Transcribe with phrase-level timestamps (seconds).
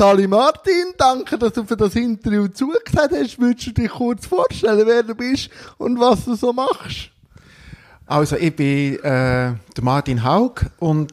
[0.00, 3.38] Sali Martin, danke, dass du für das Interview zugesagt hast.
[3.38, 7.10] Würdest du dich kurz vorstellen, wer du bist und was du so machst?
[8.06, 11.12] Also, ich bin äh, der Martin Haug und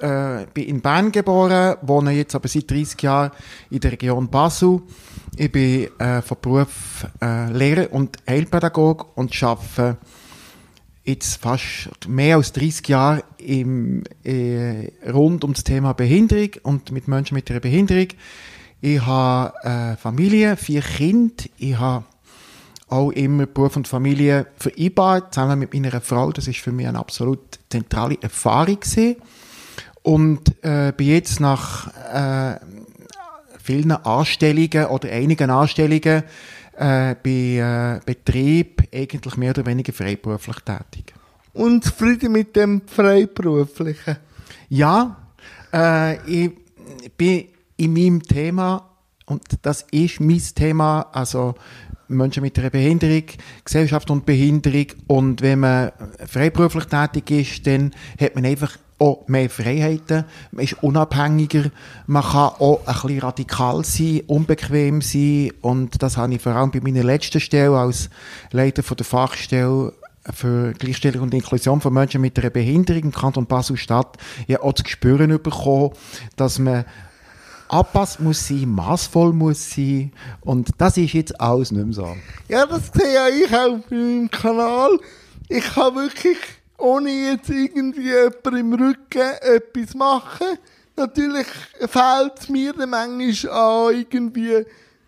[0.00, 3.32] äh, bin in Bern geboren, wohne jetzt aber seit 30 Jahren
[3.68, 4.80] in der Region Basel.
[5.36, 9.98] Ich bin äh, von Beruf äh, Lehrer und Heilpädagog und arbeite
[11.04, 17.08] jetzt fast mehr als 30 Jahre im, äh, rund um das Thema Behinderung und mit
[17.08, 18.08] Menschen mit einer Behinderung.
[18.80, 21.44] Ich habe äh, Familie, vier Kinder.
[21.58, 22.04] Ich habe
[22.88, 26.30] auch immer Beruf und Familie vereinbart, zusammen mit meiner Frau.
[26.30, 29.16] Das ist für mich eine absolut zentrale Erfahrung gewesen.
[30.02, 32.58] Und äh, bin jetzt nach äh,
[33.62, 36.24] vielen Anstellungen oder einigen Anstellungen
[36.76, 41.14] äh, bei äh, Betrieb eigentlich mehr oder weniger freiberuflich tätig.
[41.52, 44.16] Und zufrieden mit dem Freiberuflichen?
[44.68, 45.16] Ja,
[45.72, 46.52] äh, ich
[47.16, 48.91] bin in meinem Thema
[49.26, 51.54] und das ist mein Thema, also
[52.08, 53.24] Menschen mit einer Behinderung,
[53.64, 54.86] Gesellschaft und Behinderung.
[55.06, 55.92] Und wenn man
[56.26, 61.70] freiberuflich tätig ist, dann hat man einfach auch mehr Freiheiten, man ist unabhängiger,
[62.06, 65.50] man kann auch ein bisschen radikal sein, unbequem sein.
[65.60, 68.10] Und das habe ich vor allem bei meiner letzten Stelle als
[68.52, 69.92] Leiter von der Fachstelle
[70.32, 74.84] für Gleichstellung und Inklusion von Menschen mit einer Behinderung im Kanton Basel-Stadt ja auch zu
[74.86, 75.90] spüren bekommen,
[76.36, 76.84] dass man
[77.72, 80.12] angepasst muss sein, maßvoll muss sein.
[80.42, 82.16] Und das ist jetzt alles nicht mehr so.
[82.48, 84.98] Ja, das sehe ich auch bei meinem Kanal.
[85.48, 86.38] Ich kann wirklich,
[86.78, 90.58] ohne jetzt irgendwie jemanden im Rücken etwas machen,
[90.96, 91.46] natürlich
[91.78, 94.64] fehlt es mir dann manchmal an irgendwie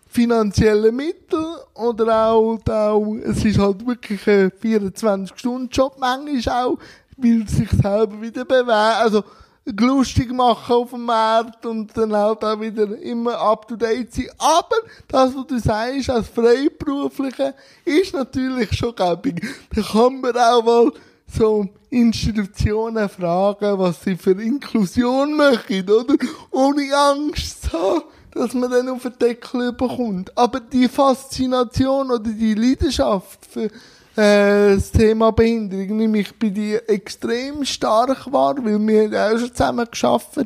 [0.07, 6.77] finanziellen Mittel oder auch, auch, es ist halt wirklich ein 24-Stunden-Job manchmal auch,
[7.17, 8.69] weil sich selber wieder bewegen.
[8.69, 9.23] Also,
[9.65, 14.29] lustig machen auf dem Markt und dann halt auch wieder immer up to date sein.
[14.37, 14.75] Aber
[15.07, 19.45] das, was du sagst, als Freiberufliche, ist natürlich schon gäbig.
[19.73, 20.91] Da kann man auch mal
[21.27, 26.15] so Institutionen fragen, was sie für Inklusion machen, oder?
[26.51, 30.37] Ohne Angst zu haben, dass man dann auf den Deckel bekommt.
[30.37, 33.71] Aber die Faszination oder die Leidenschaft für
[34.17, 39.39] äh, das Thema Behinderung nehme ich bei dir extrem stark wahr, weil wir haben auch
[39.39, 40.39] schon zusammen geschafft.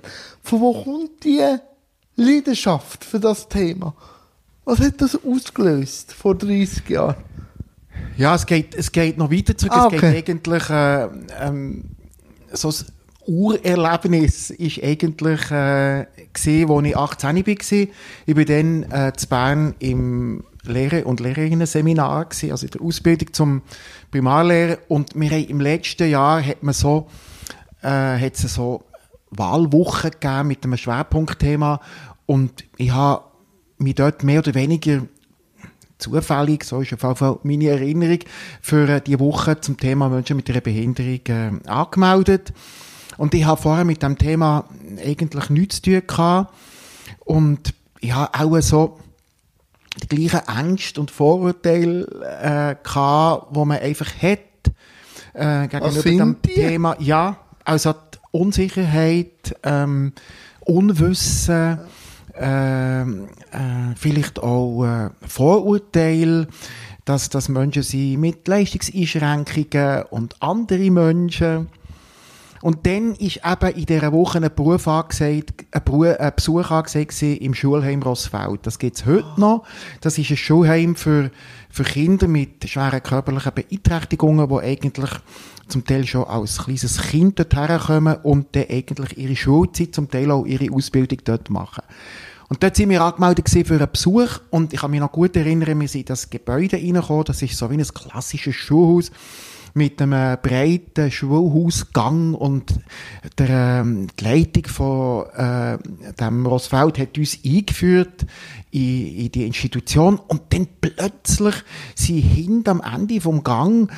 [0.44, 1.44] Von wo kommt die
[2.16, 3.94] Leidenschaft für das Thema?
[4.66, 7.16] Was hat das ausgelöst vor 30 Jahren?
[8.18, 9.74] Ja, es geht, es geht noch weiter zurück.
[9.76, 10.22] Ah, Es okay.
[10.22, 11.08] geht eigentlich, äh,
[11.40, 11.86] ähm,
[12.52, 12.76] so ein
[13.26, 17.88] Urerlebnis ist eigentlich, äh, gesehen, als ich 18 war.
[18.26, 23.62] Ich bin dann, äh, zu Bern im Lehrer- und Lehrerinnen-Seminar also in der Ausbildung zum
[24.12, 24.78] Primarlehrer.
[24.88, 27.08] Und wir haben im letzten Jahr hat man so,
[27.82, 28.84] äh, hat so
[29.32, 31.80] Wahlwochen gegeben mit einem Schwerpunktthema.
[32.26, 33.24] Und ich habe
[33.78, 35.04] mich dort mehr oder weniger
[35.98, 38.20] zufällig, so ist auf jeden Fall meine Erinnerung,
[38.62, 42.54] für äh, die Woche zum Thema Menschen mit einer Behinderung äh, angemeldet.
[43.18, 44.66] Und ich habe vorher mit dem Thema
[45.04, 46.54] eigentlich nichts zu tun gehabt.
[47.26, 48.98] Und ich habe auch so
[49.98, 52.04] die gleichen Ängste und Vorurteile
[52.42, 54.40] äh, gehabt, wo man einfach hat
[55.34, 56.54] äh, gegenüber dem die?
[56.54, 56.96] Thema.
[57.00, 60.14] Ja, also die Unsicherheit, ähm,
[60.62, 61.80] Unwissen,
[62.36, 66.48] ähm, äh, vielleicht auch äh, Vorurteile,
[67.06, 71.68] dass, dass Menschen sind mit Leistungseinschränkungen und andere Menschen.
[72.62, 77.10] Und dann ist eben in dieser Woche ein Beruf angesagt, ein, Beruf, ein Besuch angesagt
[77.10, 78.60] gewesen im Schulheim Rossfeld.
[78.64, 79.64] Das gibt's heute noch.
[80.02, 81.32] Das ist ein Schulheim für,
[81.70, 85.12] für Kinder mit schweren körperlichen Beeinträchtigungen, die eigentlich
[85.68, 90.32] zum Teil schon als kleines Kind dort herkommen und dann eigentlich ihre Schulzeit, zum Teil
[90.32, 91.84] auch ihre Ausbildung dort machen.
[92.50, 95.80] Und dort sind wir angemeldet für einen Besuch und ich kann mich noch gut erinnern,
[95.80, 99.12] wir sind in das Gebäude reingekommen, das ist so wie ein klassisches Schulhaus
[99.74, 102.80] mit einem breiten Schulhausgang und
[103.38, 103.50] der,
[103.82, 105.78] ähm, die Leitung von äh,
[106.20, 108.26] dem Rossfeld hat uns eingeführt
[108.72, 111.56] in, in die Institution und dann plötzlich
[111.96, 113.92] sind hinter am Ende vom Gang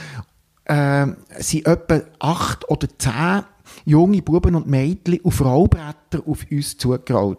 [0.65, 1.07] äh,
[1.39, 3.44] sind etwa acht oder zehn
[3.86, 7.38] junge Buben und Mädchen auf Rollbretter auf uns zugerollt.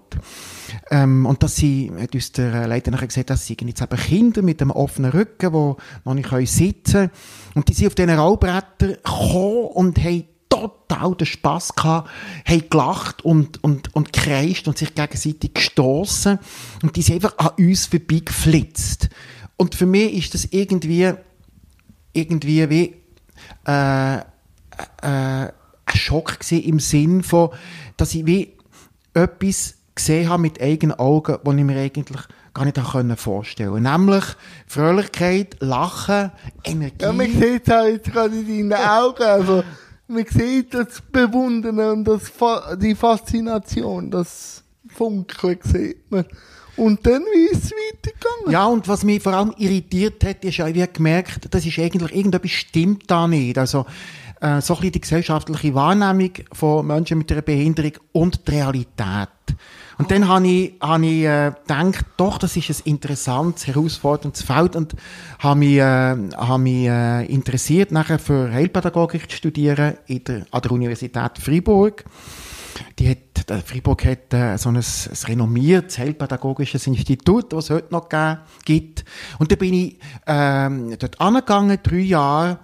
[0.91, 4.43] Ähm, und das sie, hat uns der Leiter nachher gesagt, das sind jetzt eben Kinder
[4.43, 5.75] mit einem offenen Rücken, die
[6.05, 7.11] noch nicht sitzen können.
[7.55, 12.11] Und die sind auf diesen Rollbrettern gekommen und haben total den Spass gehabt,
[12.47, 16.39] haben gelacht und, und, und gekreischt und sich gegenseitig gestoßen
[16.83, 19.09] und die sind einfach an uns vorbeigeflitzt.
[19.57, 21.13] Und für mich ist das irgendwie,
[22.13, 22.97] irgendwie wie,
[23.67, 25.53] äh, äh,
[25.95, 27.51] ein Schock gewesen im Sinn von,
[27.97, 28.53] dass ich wie
[29.15, 32.23] etwas gesehen habe mit eigenen Augen, die ich mir eigentlich
[32.55, 34.25] gar nicht können vorstellen Nämlich
[34.67, 36.33] Fröhlichkeit, Lachen,
[36.65, 36.97] Energie.
[37.05, 39.23] Ja, man sieht es auch jetzt gerade in deinen Augen.
[39.23, 39.65] Also,
[40.09, 46.27] man sieht das Bewundern und das, Fa- die Faszination, das Funkeln sieht man.
[46.77, 48.51] Und dann, wie ist es weitergegangen?
[48.51, 52.15] Ja, und was mich vor allem irritiert hat, ist, ich habe gemerkt, das ist eigentlich,
[52.15, 53.57] irgendetwas stimmt da nicht.
[53.59, 53.87] Also,
[54.43, 59.29] äh, so ein bisschen die gesellschaftliche Wahrnehmung von Menschen mit einer Behinderung und die Realität.
[59.99, 64.75] Und dann habe ich, habe ich äh, gedacht, doch, das ist ein interessantes, herausforderndes Feld
[64.75, 64.95] und
[65.39, 70.63] habe mich, äh, habe mich äh, interessiert, nachher für Heilpädagogik zu studieren in der, an
[70.63, 72.05] der Universität Freiburg.
[72.99, 74.85] Die hat, der Freiburg hat äh, so ein, ein
[75.29, 78.09] renommiertes heilpädagogisches Institut, was es heute noch
[78.65, 79.05] gibt.
[79.39, 82.59] Und da bin ich ähm, dort angegangen, drei Jahre,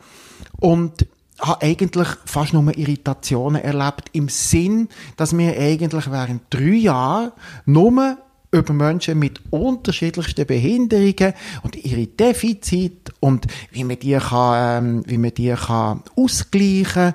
[0.61, 1.07] und
[1.41, 7.33] habe eigentlich fast nur Irritationen erlebt, im Sinn, dass wir eigentlich während drei Jahren
[7.67, 8.19] nur
[8.51, 15.19] über Menschen mit unterschiedlichsten Behinderungen und ihre Defizite und wie man die kann, ähm, wie
[15.19, 17.13] man die kann ausgleichen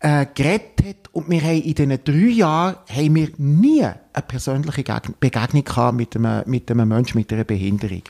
[0.00, 4.82] äh, geredet hat und wir haben in diesen drei Jahren haben wir nie eine persönliche
[4.82, 8.02] Geg- Begegnung mit einem, mit einem Menschen mit einer Behinderung.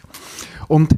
[0.68, 0.96] Und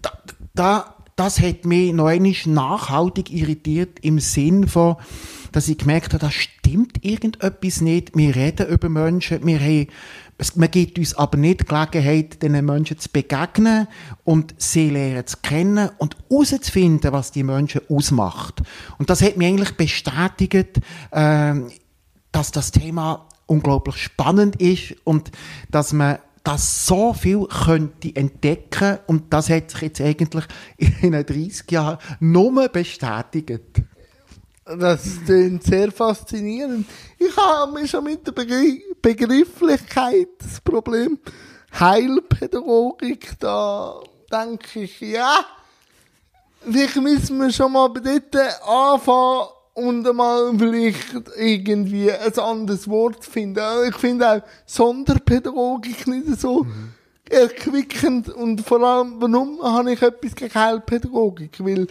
[0.00, 0.12] da,
[0.54, 4.96] da, das hat mich noch einmal nachhaltig irritiert im Sinn von,
[5.50, 8.16] dass ich gemerkt habe, da stimmt irgendetwas nicht.
[8.16, 9.88] Wir reden über Menschen, wir haben,
[10.38, 13.88] es, man gibt uns aber nicht die Gelegenheit, diesen Menschen zu begegnen
[14.22, 18.62] und sie lernen zu kennen und herauszufinden, was die Menschen ausmacht.
[18.98, 20.80] Und das hat mich eigentlich bestätigt,
[21.10, 21.72] ähm,
[22.30, 25.32] dass das Thema unglaublich spannend ist und
[25.70, 26.18] dass man
[26.48, 30.44] das so viel könnte entdecken und das hat sich jetzt eigentlich
[30.78, 33.82] in den 30 Jahren nur bestätigt.
[34.64, 36.86] Das klingt sehr faszinierend.
[37.18, 38.62] Ich habe mir schon mit der Begr
[39.02, 41.18] Begrifflichkeit das Problem
[41.78, 44.00] Heilpädagogik, da
[44.32, 45.44] denke ich, ja,
[46.62, 48.34] vielleicht müssen wir schon mal bei dort
[48.66, 49.48] anfangen
[49.78, 53.64] und mal vielleicht irgendwie ein anderes Wort finden.
[53.88, 56.66] Ich finde auch Sonderpädagogik nicht so
[57.30, 61.64] erquickend und vor allem, warum habe ich etwas gegen Heilpädagogik?
[61.64, 61.86] Weil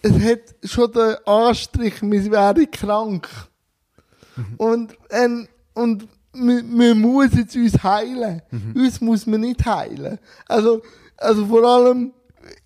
[0.00, 3.28] es hat schon den Anstrich, wir wären krank.
[4.56, 8.40] Und, ähm, und man, man muss jetzt uns heilen.
[8.74, 10.18] Uns muss man nicht heilen.
[10.46, 10.80] Also,
[11.18, 12.12] also vor allem,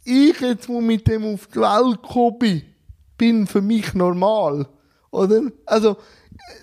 [0.04, 2.62] ich jetzt, wo mit dem auf die Welt gekommen bin,
[3.16, 4.68] bin für mich normal.
[5.10, 5.42] Oder?
[5.64, 5.96] Also,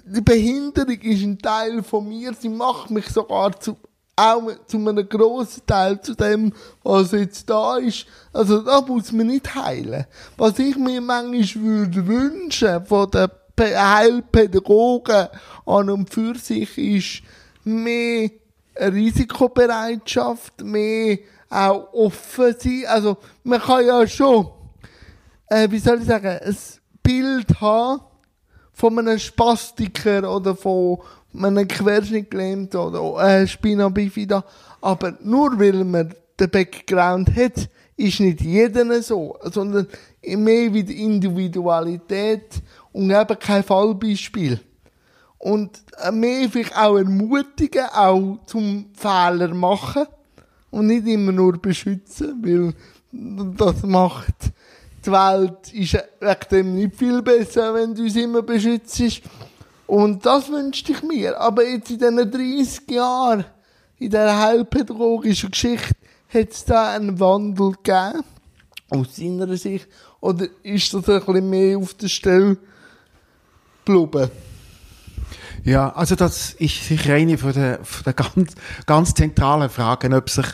[0.05, 2.33] die Behinderung ist ein Teil von mir.
[2.33, 3.77] Sie macht mich sogar zu,
[4.15, 6.53] auch zu einem grossen Teil zu dem,
[6.83, 8.05] was jetzt da ist.
[8.31, 10.05] Also, da muss man nicht heilen.
[10.37, 13.29] Was ich mir manchmal würde wünschen von den
[13.59, 15.27] Heilpädagogen
[15.65, 17.23] an und für sich ist
[17.63, 18.29] mehr
[18.75, 21.19] Risikobereitschaft, mehr
[21.49, 22.83] auch offen sein.
[22.87, 24.49] Also, man kann ja schon,
[25.47, 26.57] äh, wie soll ich sagen, ein
[27.01, 28.01] Bild haben
[28.73, 30.99] von einem Spastiker oder von
[31.35, 34.43] einem Querschnittgelähmten oder äh, Spina bifida.
[34.81, 39.87] Aber nur weil man den Background hat, ist nicht jeder so, sondern
[40.25, 42.61] mehr wie die Individualität
[42.91, 44.59] und eben kein Fallbeispiel.
[45.37, 50.05] Und äh, mehr vielleicht auch ermutigen, auch zum Fehler machen
[50.71, 52.73] und nicht immer nur beschützen, weil
[53.11, 54.53] das macht
[55.05, 59.21] die Welt ist wegen dem nicht viel besser, wenn du uns immer beschützt.
[59.87, 61.39] Und das wünschte ich mir.
[61.39, 63.45] Aber jetzt in diesen 30 Jahren,
[63.99, 65.95] in dieser heilpädagogischen Geschichte,
[66.33, 68.23] hat es da einen Wandel gegeben,
[68.89, 69.87] aus seiner Sicht?
[70.19, 72.57] Oder ist das ein bisschen mehr auf der Stelle
[73.85, 74.31] geblieben?
[75.63, 78.53] Ja, also das ist sicher eine von der, von der ganz,
[78.85, 80.45] ganz zentralen Fragen, ob sich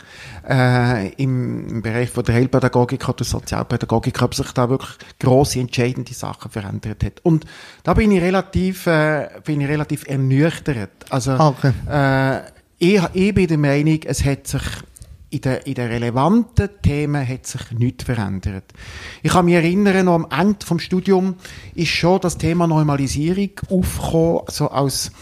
[0.48, 6.14] äh, im, im Bereich von der Heilpädagogik oder Sozialpädagogik, ob sich da wirklich grosse, entscheidende
[6.14, 7.20] Sachen verändert hat.
[7.24, 7.44] Und
[7.82, 10.90] da bin ich relativ, äh, bin ich relativ ernüchtert.
[11.10, 11.72] Also Okay.
[11.90, 12.40] äh,
[12.78, 14.62] ich, ich bin der Meinung, es hat sich
[15.30, 18.64] in den, in den relevanten Themen hat sich nichts verändert.
[19.22, 21.36] Ich kann mich erinnern, noch am Ende vom Studium
[21.74, 25.12] ist schon das Thema Normalisierung aufgekommen, so als,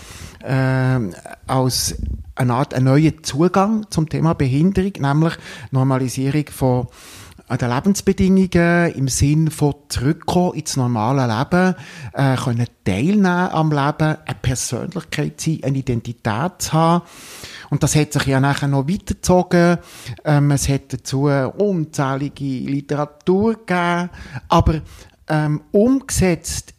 [0.42, 1.14] ähm,
[1.46, 1.96] als
[2.36, 5.34] eine Art, ein neuer Zugang zum Thema Behinderung, nämlich
[5.72, 6.86] Normalisierung von
[7.48, 11.74] an den Lebensbedingungen im Sinn von zurückkommen ins normale Leben,
[12.12, 17.04] äh, können teilnehmen am Leben, eine Persönlichkeit sein, eine Identität haben.
[17.70, 19.78] Und das hat sich ja nachher noch weitergezogen.
[20.25, 24.10] Ähm, es hat dazu unzählige Literatur gegeben.
[24.48, 24.80] Aber
[25.28, 26.75] ähm, umgesetzt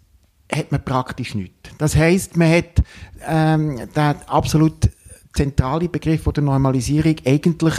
[0.52, 1.70] hat man praktisch nichts.
[1.78, 2.84] Das heißt, man hat
[3.28, 4.90] ähm, den absolut
[5.34, 7.76] zentrale Begriff der Normalisierung eigentlich,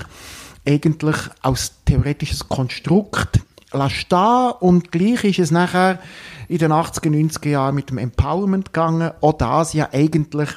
[0.67, 3.41] eigentlich als theoretisches Konstrukt
[3.89, 6.01] stehen und gleich ist es nachher
[6.49, 9.13] in den 80er, 90er Jahren mit dem Empowerment gegangen.
[9.21, 10.49] Auch das ja eigentlich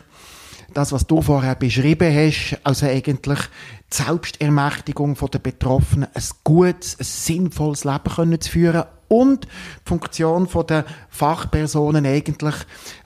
[0.74, 7.04] das, was du vorher beschrieben hast, also eigentlich die Selbstermächtigung der Betroffenen, ein gutes, ein
[7.06, 9.50] sinnvolles Leben können zu führen und die
[9.86, 12.56] Funktion der Fachpersonen eigentlich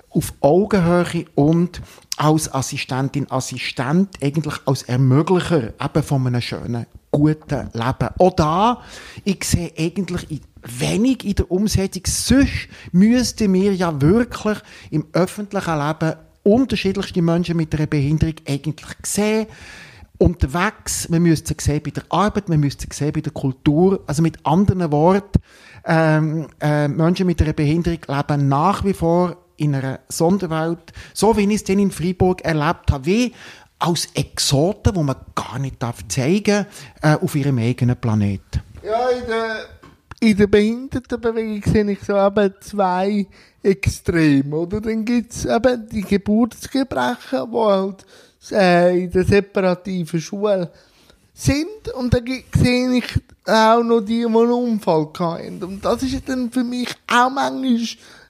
[0.09, 1.81] auf Augenhöhe und
[2.17, 8.09] als Assistentin, Assistent, eigentlich als Ermöglicher eben von einem schönen, guten Leben.
[8.17, 8.81] Auch da,
[9.23, 12.03] ich sehe eigentlich wenig in der Umsetzung.
[12.05, 14.57] Sonst müssten wir ja wirklich
[14.89, 16.15] im öffentlichen Leben
[16.47, 19.47] unterschiedlichste Menschen mit einer Behinderung eigentlich sehen.
[20.17, 24.01] Unterwegs, wir müssen sie sehen bei der Arbeit, wir müssen sie sehen bei der Kultur.
[24.07, 25.39] Also mit anderen Worten,
[25.85, 31.43] ähm, äh, Menschen mit einer Behinderung leben nach wie vor in einer Sonderwelt, so wie
[31.43, 33.33] ich es denn in Freiburg erlebt habe, wie
[33.79, 36.65] als Exoten, wo man gar nicht darf zeigen
[37.01, 38.41] äh, auf ihrem eigenen Planet.
[38.83, 39.65] Ja, in der,
[40.19, 43.27] in der Behindertenbewegung sehe ich so eben zwei
[43.67, 44.81] Extreme, oder?
[44.81, 48.05] Dann gibt es eben die Geburtsgebrechen, die halt
[48.51, 50.71] äh, in der separativen Schule
[51.33, 55.63] sind und dann sehe ich auch noch die, die einen Unfall hatten.
[55.63, 57.79] Und das ist dann für mich auch manchmal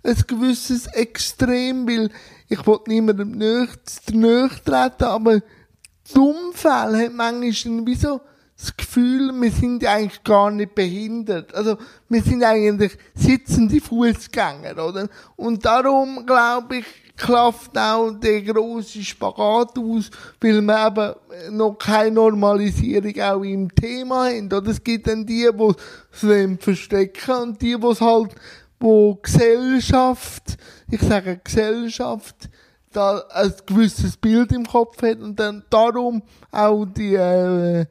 [0.03, 2.09] ein gewisses Extrem, weil
[2.49, 8.21] ich wollte niemandem nicht treten, aber die Unfälle hat manchmal wie so
[8.59, 11.53] das Gefühl, wir sind eigentlich gar nicht behindert.
[11.53, 11.77] Also,
[12.09, 15.07] wir sind eigentlich sitzende Fußgänger, oder?
[15.35, 16.85] Und darum, glaube ich,
[17.15, 20.09] klafft auch der große Spagat aus,
[20.41, 24.45] weil wir eben noch keine Normalisierung auch im Thema haben.
[24.47, 25.73] Oder es gibt dann die, die
[26.11, 28.35] es verstecken und die, die es halt
[28.79, 30.57] wo Gesellschaft,
[30.89, 32.49] ich sage Gesellschaft,
[32.91, 36.21] da ein gewisses Bild im Kopf hat und dann darum
[36.51, 37.85] auch die äh,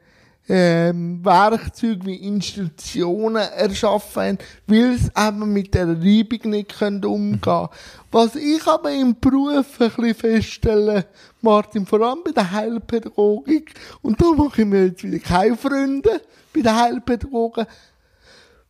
[0.47, 7.67] äh, Werkzeuge wie Institutionen erschaffen, weil es eben mit der Reibung nicht können umgehen können.
[8.11, 11.05] Was ich aber im Beruf ein bisschen feststelle,
[11.41, 16.21] Martin, vor allem bei der Heilpädagogik, und da mache ich mir jetzt wieder keine Freunde
[16.53, 17.65] bei den Heilpädagogen,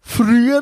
[0.02, 0.62] früher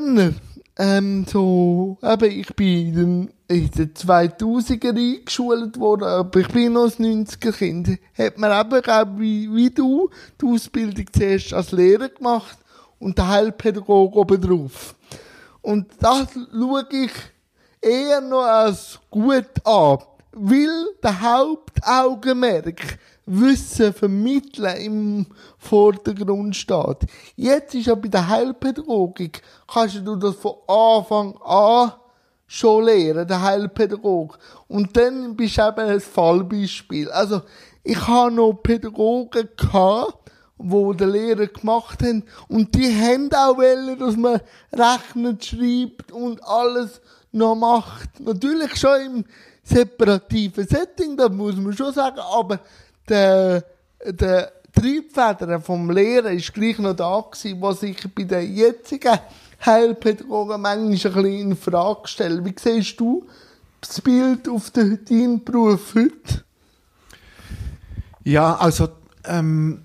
[0.78, 7.26] ähm, so, eben, ich bin in den 2000er eingeschult worden, aber ich bin noch ein
[7.26, 8.00] 90er Kind.
[8.18, 10.10] Hat man eben, glaub, wie, wie du,
[10.42, 12.58] die Ausbildung zuerst als Lehrer gemacht
[13.00, 14.96] und der Heilpädagoge oben drauf.
[15.62, 17.12] Und das schaue ich
[17.82, 20.00] eher noch als gut an,
[20.34, 25.26] weil der Hauptaugenmerk Wissen vermitteln im
[25.58, 26.98] Vordergrund steht.
[27.36, 31.94] Jetzt ist ja bei der Heilpädagogik, kannst du das von Anfang an
[32.48, 34.38] schon lernen, der Heilpädagog.
[34.68, 37.10] Und dann bist du eben ein Fallbeispiel.
[37.10, 37.42] Also,
[37.84, 44.00] ich habe noch Pädagogen gehabt, wo der Lehrer gemacht haben, und die haben auch wollen,
[44.00, 44.40] dass man
[44.72, 47.02] rechnet, schreibt und alles
[47.32, 48.20] noch macht.
[48.20, 49.26] Natürlich schon im
[49.64, 52.60] separativen Setting, das muss man schon sagen, aber
[53.08, 53.64] der,
[54.06, 59.20] der Triebfeder vom Lehrer ist gleich noch da gewesen, was ich bei den jetzigen
[59.66, 62.44] Heilpädagogen manchmal ein bisschen in Frage stelle.
[62.44, 63.26] Wie siehst du
[63.82, 66.44] das Bild auf den, deinen Beruf heute?
[68.24, 68.90] Ja, also
[69.24, 69.85] ähm,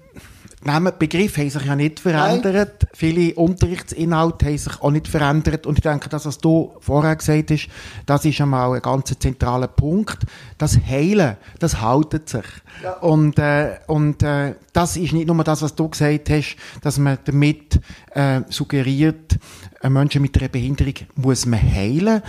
[0.62, 2.82] Namen, Begriffe haben sich ja nicht verändert.
[2.82, 2.90] Nein.
[2.92, 5.66] Viele Unterrichtsinhalte haben sich auch nicht verändert.
[5.66, 7.68] Und ich denke, das, was du vorher gesagt hast,
[8.04, 10.18] das ist einmal ein ganz zentraler Punkt.
[10.58, 12.44] Das Heilen, das haltet sich.
[12.82, 12.92] Ja.
[12.98, 17.18] Und, äh, und äh, das ist nicht nur das, was du gesagt hast, dass man
[17.24, 19.38] damit äh, suggeriert,
[19.82, 22.22] Menschen mit einer Behinderung muss man heilen.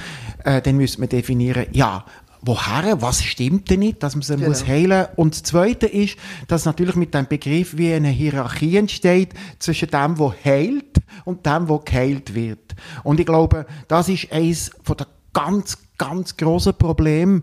[0.45, 2.05] Äh, dann müsste man definieren, ja,
[2.41, 4.50] woher, was stimmt denn nicht, dass man sie genau.
[4.50, 6.17] muss heilen Und das Zweite ist,
[6.48, 11.69] dass natürlich mit dem Begriff wie eine Hierarchie entsteht zwischen dem, wo heilt und dem,
[11.69, 12.75] wo geheilt wird.
[13.03, 17.41] Und ich glaube, das ist eines von der ganz, ganz grossen Probleme,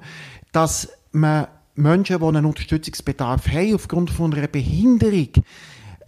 [0.52, 5.28] dass man Menschen, die einen Unterstützungsbedarf haben, aufgrund von einer Behinderung,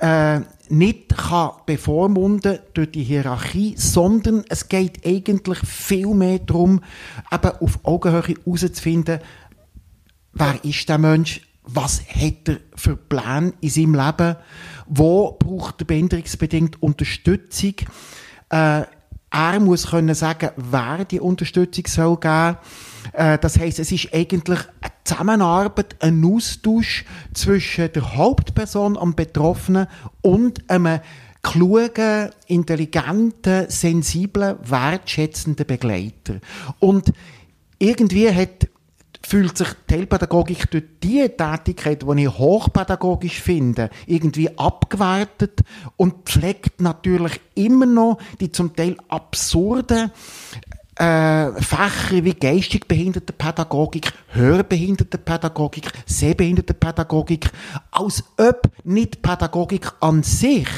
[0.00, 6.80] äh, nicht kann bevormunden durch die Hierarchie, sondern es geht eigentlich viel mehr darum,
[7.32, 9.20] eben auf Augenhöhe herauszufinden,
[10.32, 14.36] wer ist der Mensch, was hat er für Pläne in seinem Leben,
[14.86, 17.74] wo braucht er behinderungsbedingt Unterstützung.
[18.48, 18.82] Äh,
[19.30, 22.56] er muss können sagen, wer die Unterstützung soll geben
[23.12, 29.86] äh, das heißt, es ist eigentlich eine Zusammenarbeit, ein Austausch zwischen der Hauptperson am Betroffenen
[30.22, 31.00] und einem
[31.42, 36.40] klugen, intelligenten, sensiblen, wertschätzenden Begleiter.
[36.78, 37.12] Und
[37.78, 38.68] irgendwie hat,
[39.22, 45.60] fühlt sich Teilpädagogik durch die Tätigkeit, die ich hochpädagogisch finde, irgendwie abgewertet
[45.96, 50.10] und pflegt natürlich immer noch die zum Teil absurde
[51.00, 57.50] äh, Fächer wie geistig behinderte Pädagogik, hörbehinderte Pädagogik, sehbehinderte Pädagogik,
[57.90, 60.68] als ob nicht Pädagogik an sich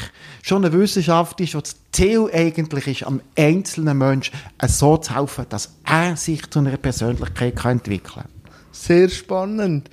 [0.41, 4.33] schon eine Wissenschaft ist, wo das Ziel eigentlich ist, am einzelnen Menschen
[4.65, 8.29] so zu helfen, dass er sich zu einer Persönlichkeit kann entwickeln kann.
[8.71, 9.89] Sehr spannend.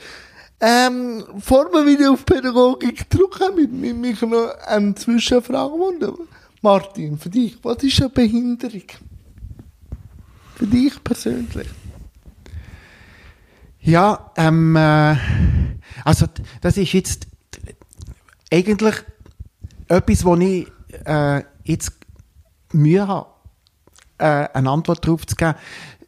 [0.60, 6.28] Ähm, bevor wir wieder auf Pädagogik zurückkommen, mit mich noch eine Zwischenfrage wundern.
[6.62, 8.82] Martin, für dich, was ist eine Behinderung?
[10.60, 11.68] Für dich persönlich?
[13.80, 15.16] Ja, ähm, äh,
[16.04, 16.26] also
[16.60, 17.26] das ist jetzt
[18.52, 18.94] eigentlich
[19.88, 20.70] etwas, wo ich
[21.06, 21.92] äh, jetzt
[22.72, 23.30] Mühe habe,
[24.18, 25.54] äh, eine Antwort darauf zu geben,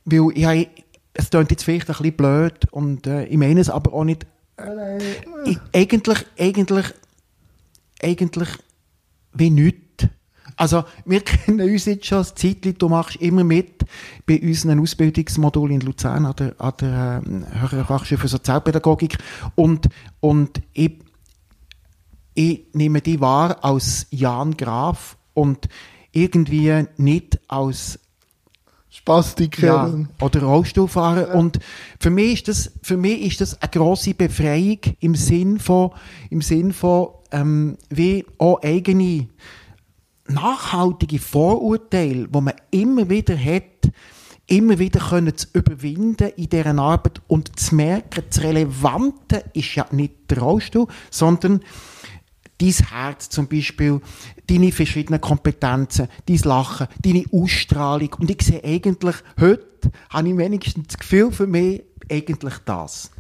[0.04, 0.68] weil ich habe,
[1.14, 4.26] es klingt jetzt vielleicht ein bisschen blöd und äh, ich meine es aber auch nicht.
[4.58, 4.98] Äh,
[5.46, 6.92] ich, eigentlich, eigentlich,
[8.02, 8.50] eigentlich
[9.32, 9.80] wie nichts.
[10.56, 13.84] Also, wir kennen uns jetzt schon ein Zeitchen, du machst immer mit
[14.26, 19.18] bei unseren Ausbildungsmodulen in Luzern an der, an der äh, Höheren Fachschule für Sozialpädagogik
[19.54, 19.88] und,
[20.20, 20.98] und ich,
[22.34, 25.68] ich nehme die wahr als Jan Graf und
[26.12, 27.98] irgendwie nicht als
[28.90, 31.28] Spastiker ja, oder Rollstuhlfahrer.
[31.28, 31.34] Ja.
[31.34, 31.58] Und
[31.98, 35.92] für mich ist das, für mich ist das eine grosse Befreiung im Sinn von,
[36.28, 39.28] im Sinn von, ähm, wie auch eigene
[40.28, 43.90] nachhaltige Vorurteile, wo man immer wieder hat,
[44.46, 49.86] immer wieder können zu überwinden in dieser Arbeit und zu merken, das Relevante ist ja
[49.90, 51.60] nicht der Rollstuhl, sondern
[52.58, 54.00] dein Herz zum Beispiel,
[54.46, 58.14] deine verschiedenen Kompetenzen, dein Lachen, deine Ausstrahlung.
[58.18, 63.10] Und ich sehe eigentlich, heute habe ich wenigstens das Gefühl für mich, eigentlich das.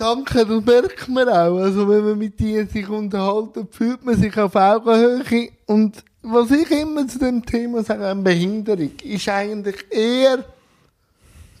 [0.00, 1.58] Danke, das merkt man auch.
[1.58, 5.50] Also, wenn man mit dir sich unterhalten, fühlt man sich auf Augenhöhe.
[5.66, 10.42] Und was ich immer zu dem Thema sage, Behinderung, ist eigentlich eher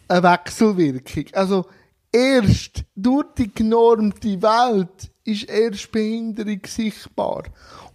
[0.08, 1.26] eine Wechselwirkung.
[1.34, 1.66] Also,
[2.10, 7.42] erst durch die genormte Welt ist erst Behinderung sichtbar.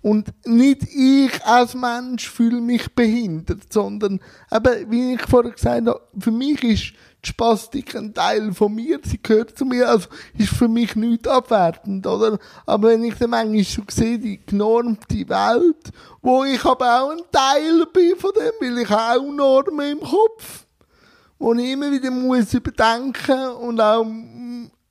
[0.04, 4.20] Und nicht ich als Mensch fühle mich behindert, sondern
[4.52, 6.94] eben, wie ich vorher gesagt habe, für mich ist
[7.26, 10.08] Spastik ein Teil von mir, sie gehört zu mir, also
[10.38, 12.38] ist für mich nicht abwertend, oder?
[12.66, 17.22] Aber wenn ich dann manchmal so sehe, die genormte Welt, wo ich aber auch ein
[17.32, 20.66] Teil bin von dem, weil ich auch Normen im Kopf,
[21.40, 24.06] wo ich immer wieder muss überdenken und auch,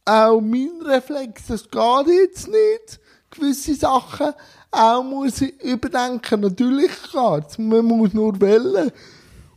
[0.05, 4.33] auch mein Reflex, das geht jetzt nicht, gewisse Sachen,
[4.75, 6.41] auch muss ich überdenken.
[6.41, 7.59] Natürlich geht's.
[7.59, 8.91] Man muss nur wählen.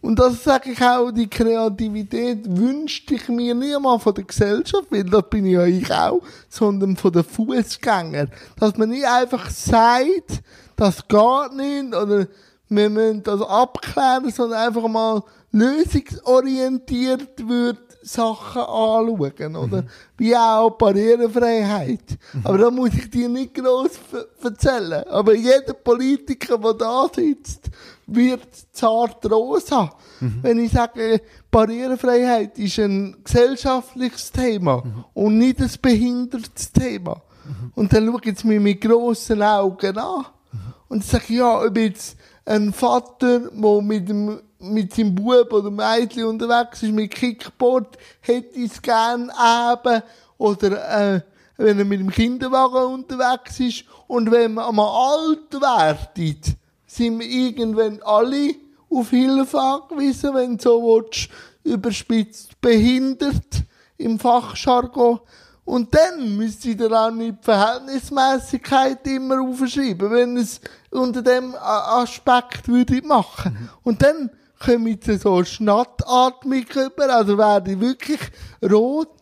[0.08, 5.04] Und das sage ich auch, die Kreativität wünschte ich mir einmal von der Gesellschaft, weil
[5.04, 8.32] das bin ja ich auch, sondern von den Fußgängern.
[8.58, 10.44] Dass man nicht einfach sagt,
[10.78, 12.26] das geht nicht, oder
[12.70, 19.82] wir müssen das abklären, sondern einfach mal lösungsorientiert wird Sachen anschauen, oder?
[19.82, 19.88] Mhm.
[20.18, 22.18] Wie auch Barrierefreiheit.
[22.44, 24.00] Aber da muss ich dir nicht gross
[24.42, 25.04] erzählen.
[25.10, 27.70] Aber jeder Politiker, der da sitzt,
[28.08, 29.92] wird zart rosa.
[30.20, 30.40] Mhm.
[30.42, 35.06] Wenn ich sage, Barrierefreiheit ist ein gesellschaftliches Thema mhm.
[35.14, 37.22] und nicht ein behindertes Thema.
[37.46, 37.72] Mhm.
[37.76, 40.26] Und dann schaue ich mir mit grossen Augen an.
[40.52, 40.60] Mhm.
[40.88, 46.26] Und sage, ja, ob jetzt ein Vater, der mit dem mit seinem Bub oder Mädchen
[46.26, 50.02] unterwegs ist mit Kickboard, hätte ich es gern eben.
[50.38, 51.22] Oder äh,
[51.58, 53.86] wenn er mit dem Kinderwagen unterwegs ist.
[54.08, 56.46] Und wenn man alt wird,
[56.86, 58.56] sind wir irgendwann alle
[58.90, 61.30] auf Hilfe angewiesen, wenn du so willst,
[61.64, 63.64] überspitzt behindert
[63.98, 65.20] im Fachjargon.
[65.66, 71.54] Und dann müsste ich dir auch nicht die Verhältnismäßigkeit immer aufschreiben, wenn es unter dem
[71.56, 73.54] Aspekt würde machen.
[73.54, 73.70] Mhm.
[73.84, 78.20] Und dann komme ich so Schnattatmung rüber, also werde ich wirklich
[78.62, 79.20] rot.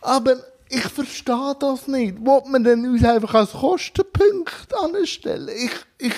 [0.00, 0.36] Aber
[0.68, 2.24] ich verstehe das nicht.
[2.24, 5.48] Wollt man denn uns einfach als Kostenpunkt anstellen?
[5.48, 6.14] Ich, ich,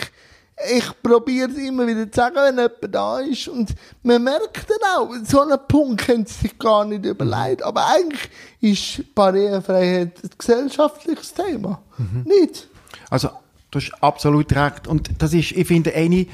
[0.75, 3.49] ich probiere es immer wieder zu sagen, wenn jemand da ist.
[3.49, 7.63] Und man merkt dann auch, so einen Punkt können sie sich gar nicht überlegen.
[7.63, 11.83] Aber eigentlich ist Barrierefreiheit ein gesellschaftliches Thema.
[11.97, 12.25] Mhm.
[12.25, 12.69] Nicht?
[13.09, 13.31] Also,
[13.71, 14.87] du hast absolut recht.
[14.87, 16.27] Und das ist, ich finde, eine,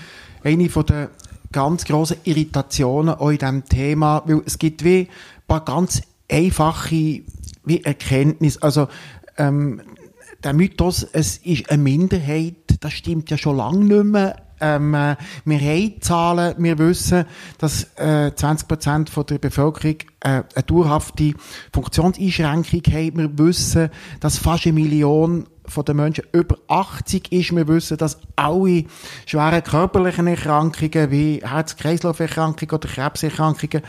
[0.43, 1.11] eine von der
[1.53, 5.09] ganz große Irritationen auch in diesem Thema, weil es gibt wie ein
[5.47, 7.23] paar ganz einfache
[7.65, 8.63] wie Erkenntnisse.
[8.63, 8.89] Also,
[9.37, 9.81] ähm,
[10.43, 14.37] der Mythos, es ist eine Minderheit, das stimmt ja schon lange nicht mehr.
[14.61, 17.25] Ähm, äh, wir haben Zahlen, wir wissen,
[17.59, 21.35] dass äh, 20% von der Bevölkerung äh, eine dauerhafte
[21.73, 23.19] Funktionseinschränkung haben.
[23.19, 27.55] Wir wissen, dass fast eine Million den Menschen über 80 ist.
[27.55, 28.85] Wir wissen, dass alle
[29.27, 33.83] schweren körperlichen Erkrankungen wie Herz-Kreislauf-Erkrankungen oder Krebserkrankungen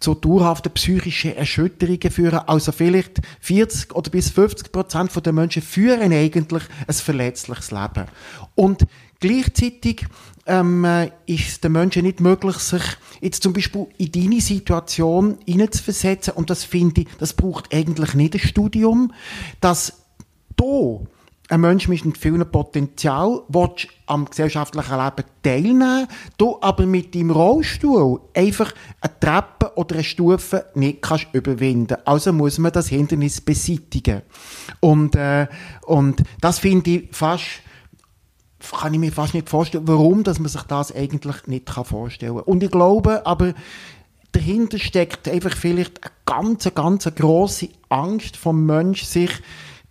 [0.00, 2.40] zu dauerhaften psychischen Erschütterungen führen.
[2.46, 8.06] Also vielleicht 40 oder bis 50 Prozent der Menschen führen eigentlich ein verletzliches Leben.
[8.54, 8.86] Und
[9.22, 10.04] Gleichzeitig
[10.46, 10.84] ähm,
[11.26, 12.82] ist es den Menschen nicht möglich, sich
[13.20, 16.34] jetzt zum Beispiel in deine Situation hineinzuversetzen.
[16.34, 19.12] Und das finde ich, das braucht eigentlich nicht ein Studium,
[19.60, 19.92] dass
[20.56, 21.06] du
[21.52, 28.20] ein Mensch mit viel Potenzial willst am gesellschaftlichen Leben teilnehmen, du aber mit deinem Rollstuhl
[28.34, 31.98] einfach eine Treppe oder eine Stufe nicht kannst überwinden.
[32.06, 34.22] Also muss man das Hindernis beseitigen.
[34.80, 35.46] Und, äh,
[35.84, 37.44] und das finde ich fast
[38.78, 42.44] kann ich mir fast nicht vorstellen, warum dass man sich das eigentlich nicht vorstellen kann.
[42.44, 43.54] Und ich glaube aber,
[44.30, 49.32] dahinter steckt einfach vielleicht eine ganz, ganz grosse Angst vom Mensch, sich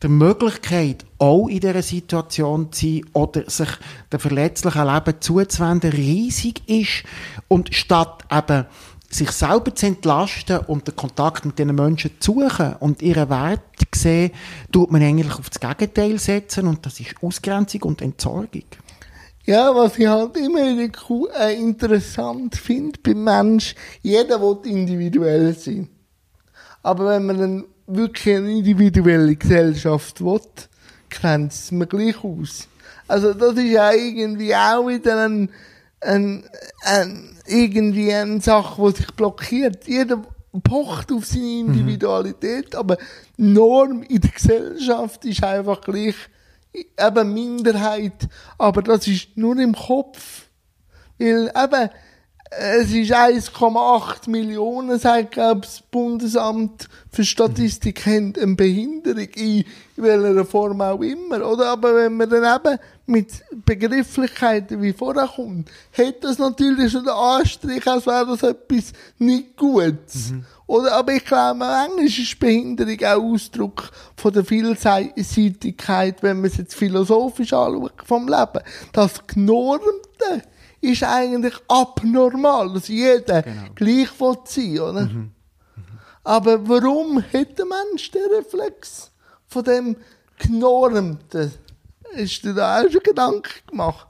[0.01, 3.69] der Möglichkeit, auch in dieser Situation zu sein oder sich
[4.11, 7.03] der verletzlichen Leben zuzuwenden, riesig ist.
[7.47, 8.65] Und statt eben
[9.09, 13.61] sich selber zu entlasten und den Kontakt mit diesen Menschen zu suchen und ihren Wert
[13.77, 14.31] zu sehen,
[14.71, 18.63] tut man eigentlich auf das Gegenteil setzen und das ist Ausgrenzung und Entsorgung.
[19.45, 25.53] Ja, was ich halt immer wieder cool, äh, interessant finde beim Mensch, jeder will individuell
[25.55, 25.89] sein.
[26.83, 30.41] Aber wenn man dann wirklich eine individuelle Gesellschaft will,
[31.09, 32.67] grenzt es mir gleich aus.
[33.07, 35.49] Also das ist ja irgendwie auch wieder ein,
[35.99, 36.43] ein,
[36.83, 39.87] ein irgendwie eine Sache, die sich blockiert.
[39.87, 40.21] Jeder
[40.63, 41.67] pocht auf seine mhm.
[41.67, 42.79] Individualität, mhm.
[42.79, 42.97] aber
[43.37, 46.15] Norm in der Gesellschaft ist einfach gleich
[46.73, 48.27] eben Minderheit.
[48.57, 50.47] Aber das ist nur im Kopf.
[51.19, 51.89] Weil eben,
[52.53, 58.11] es ist 1,8 Millionen, sagt, glaube das Bundesamt für Statistik, mhm.
[58.11, 59.63] haben eine Behinderung in
[59.95, 61.69] welcher Form auch immer, oder?
[61.69, 63.27] Aber wenn man dann eben mit
[63.65, 69.55] Begrifflichkeiten wie vorher kommt, hat das natürlich schon den Anstrich, als wäre das etwas nicht
[69.55, 70.31] Gutes.
[70.31, 70.45] Mhm.
[70.67, 76.57] Oder, aber ich glaube, manchmal ist Behinderung auch Ausdruck von der Vielseitigkeit, wenn man es
[76.57, 78.59] jetzt philosophisch anschaut, vom Leben.
[78.91, 80.43] Das Genormte
[80.81, 83.61] ist eigentlich abnormal, dass jeder genau.
[83.75, 84.09] gleich
[84.45, 85.05] sein oder?
[85.05, 85.15] Mhm.
[85.15, 85.31] Mhm.
[86.23, 89.11] Aber warum hat der Mensch den Reflex
[89.47, 89.95] von dem
[90.37, 91.51] Genormten?
[92.15, 94.07] Ist dir da auch schon Gedanken gemacht?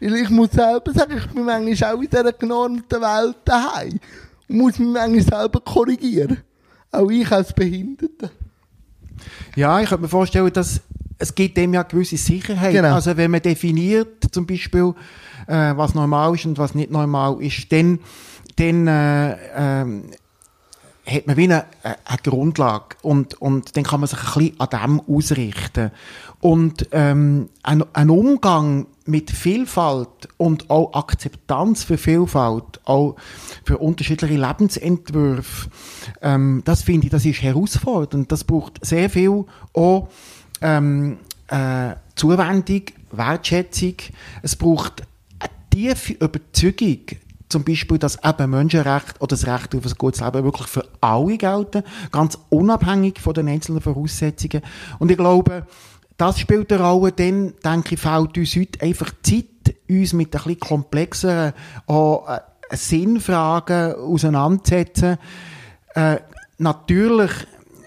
[0.00, 4.00] Weil ich muss selber sagen, ich bin manchmal auch in dieser genormten Welt daheim.
[4.48, 6.38] Und muss mich manchmal selber korrigieren.
[6.90, 8.30] Auch ich als Behinderter.
[9.54, 10.80] Ja, ich könnte mir vorstellen, dass
[11.18, 12.72] es gibt dem ja gewisse Sicherheit.
[12.72, 12.94] Genau.
[12.94, 14.92] Also wenn man definiert, zum Beispiel,
[15.46, 17.98] äh, was normal ist und was nicht normal ist, dann,
[18.56, 20.02] dann äh, äh,
[21.04, 24.68] hat man wie eine, eine Grundlage und, und dann kann man sich ein bisschen an
[24.68, 25.90] dem ausrichten.
[26.40, 33.16] Und ähm, ein, ein Umgang mit Vielfalt und auch Akzeptanz für Vielfalt, auch
[33.64, 35.70] für unterschiedliche Lebensentwürfe,
[36.20, 38.30] ähm, das finde ich, das ist herausfordernd.
[38.30, 40.08] Das braucht sehr viel auch
[40.60, 43.94] ähm, äh, Zuwendung, Wertschätzung.
[44.42, 45.02] Es braucht
[45.72, 47.06] tiefe Überzeugung,
[47.48, 51.36] zum Beispiel, dass eben Menschenrecht oder das Recht auf ein gutes Leben wirklich für alle
[51.36, 54.62] gelten, ganz unabhängig von den einzelnen Voraussetzungen.
[54.98, 55.66] Und ich glaube,
[56.16, 60.42] das spielt eine Rolle, dann, denke ich, fehlt uns heute einfach Zeit, uns mit ein
[60.42, 61.52] bisschen komplexeren
[61.86, 65.18] auch, äh, Sinnfragen auseinanderzusetzen.
[65.94, 66.16] Äh,
[66.58, 67.32] natürlich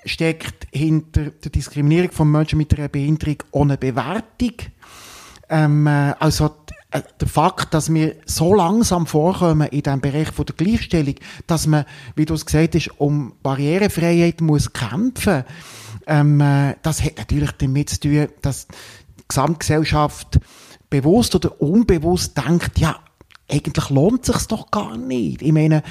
[0.06, 4.54] steckt hinter der Diskriminierung von Menschen mit einer Behinderung ohne Bewertung.
[5.50, 6.52] Ähm, äh, also
[7.02, 11.16] der Fakt, dass wir so langsam vorkommen in dem Bereich von der Gleichstellung,
[11.48, 15.44] dass man, wie du es gesagt hast, um Barrierefreiheit muss kämpfen,
[16.08, 20.40] ähm, äh, das hat natürlich damit zu tun, dass die Gesamtgesellschaft
[20.90, 23.00] bewusst oder unbewusst denkt, ja,
[23.50, 25.42] eigentlich lohnt es sich doch gar nicht.
[25.42, 25.84] Ich meine,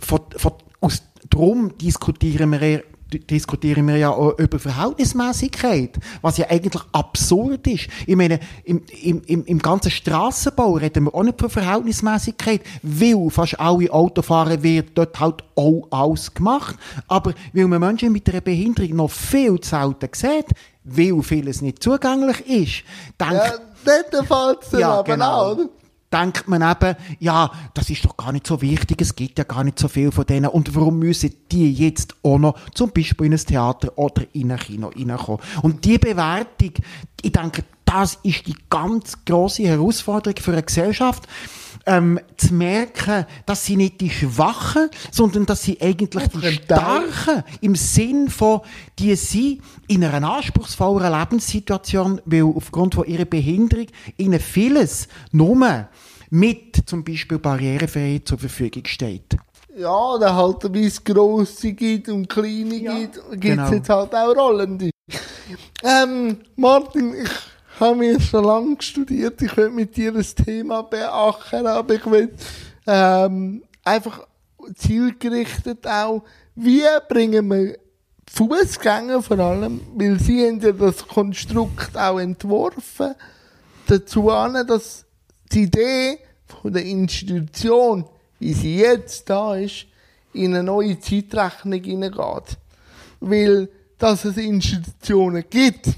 [0.00, 6.82] von, von, aus, darum diskutieren wir diskutieren wir ja auch über Verhältnismäßigkeit, was ja eigentlich
[6.92, 7.88] absurd ist.
[8.06, 13.60] Ich meine, im, im, im, ganzen Strassenbau reden wir auch nicht von Verhältnismäßigkeit, weil fast
[13.60, 16.76] alle Autofahrer wird dort halt auch alles gemacht.
[17.06, 20.46] Aber weil man Menschen mit einer Behinderung noch viel zu selten sieht,
[20.84, 22.84] weil vieles nicht zugänglich ist,
[23.20, 23.34] denkt...
[23.34, 25.52] Ja, dort fällt es ja, genau.
[25.52, 25.58] auch,
[26.12, 29.64] denkt man eben, ja, das ist doch gar nicht so wichtig, es gibt ja gar
[29.64, 33.32] nicht so viel von denen und warum müssen die jetzt auch noch zum Beispiel in
[33.32, 35.40] ein Theater oder in ein Kino reinkommen?
[35.62, 36.72] Und die Bewertung,
[37.22, 41.26] ich denke, das ist die ganz große Herausforderung für eine Gesellschaft
[41.86, 47.74] ähm, zu merken, dass sie nicht die Schwachen, sondern dass sie eigentlich die Starken im
[47.76, 48.60] Sinn von,
[48.98, 55.86] die sie in einer anspruchsvolleren Lebenssituation, weil aufgrund von ihrer Behinderung ihnen vieles nur
[56.30, 59.36] mit zum Beispiel Barrierefreiheit zur Verfügung steht.
[59.78, 62.98] Ja, oder halt, wie es grosse gibt und kleine ja.
[62.98, 63.70] gibt, gibt es genau.
[63.70, 64.90] jetzt halt auch Rollende.
[65.84, 67.30] Ähm, Martin, ich
[67.80, 72.32] habe mir schon lange studiert, ich will mit dir das Thema beachten, aber ich will
[72.86, 74.26] ähm, einfach
[74.74, 76.22] zielgerichtet auch,
[76.54, 77.78] wie bringen wir
[78.32, 83.14] Fußgänger vor allem, weil sie haben ja das Konstrukt auch entworfen,
[83.86, 85.04] dazu an, dass
[85.52, 88.04] die Idee von der Institution,
[88.38, 89.86] wie sie jetzt da ist,
[90.32, 92.58] in eine neue Zeitrechnung hineingeht.
[93.20, 95.88] Weil, dass es Institutionen gibt,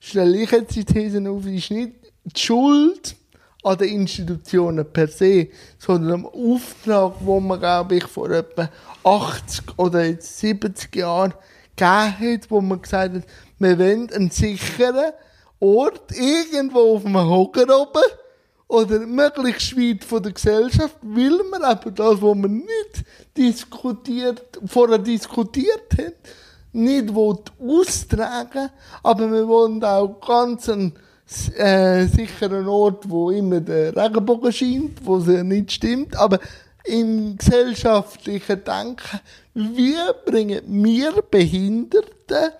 [0.00, 1.92] stelle ich jetzt die These auf, ist nicht
[2.24, 3.14] die Schuld
[3.62, 8.70] an den Institutionen per se, sondern am Auftrag, wo man, glaube ich, vor etwa
[9.04, 11.34] 80 oder jetzt 70 Jahren
[11.76, 13.24] gegeben hat, wo man gesagt hat,
[13.58, 15.12] wir wollen einen sicheren
[15.60, 18.02] Ort irgendwo auf dem Hocker oben
[18.68, 23.04] oder möglichst weit von der Gesellschaft, will man eben das, was man nicht
[23.36, 26.14] diskutiert, vorher diskutiert hat,
[26.72, 28.70] nicht austragen
[29.02, 30.94] aber wir wollen auch ganz einen
[31.56, 36.40] äh, sicheren Ort, wo immer der Regenbogen scheint, wo es nicht stimmt, aber
[36.84, 39.20] im gesellschaftlichen Denken,
[39.54, 42.54] wie bringen wir Behinderte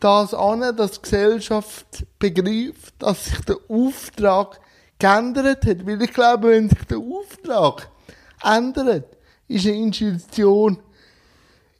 [0.00, 4.60] das an, dass die Gesellschaft begreift, dass sich der Auftrag
[4.98, 5.86] geändert hat.
[5.86, 7.88] Weil ich glaube, wenn sich der Auftrag
[8.42, 9.16] ändert,
[9.48, 10.78] ist eine Institution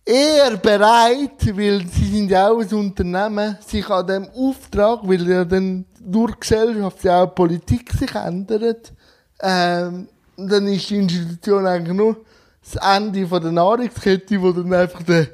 [0.07, 5.45] eher bereit, weil sie sind ja auch ein Unternehmen, sich an dem Auftrag, weil ja
[5.45, 8.93] dann durch Gesellschaft ja auch Politik sich ändert,
[9.41, 12.25] ähm, dann ist die Institution eigentlich nur
[12.63, 15.29] das Ende von der Nahrungskette, wo dann einfach den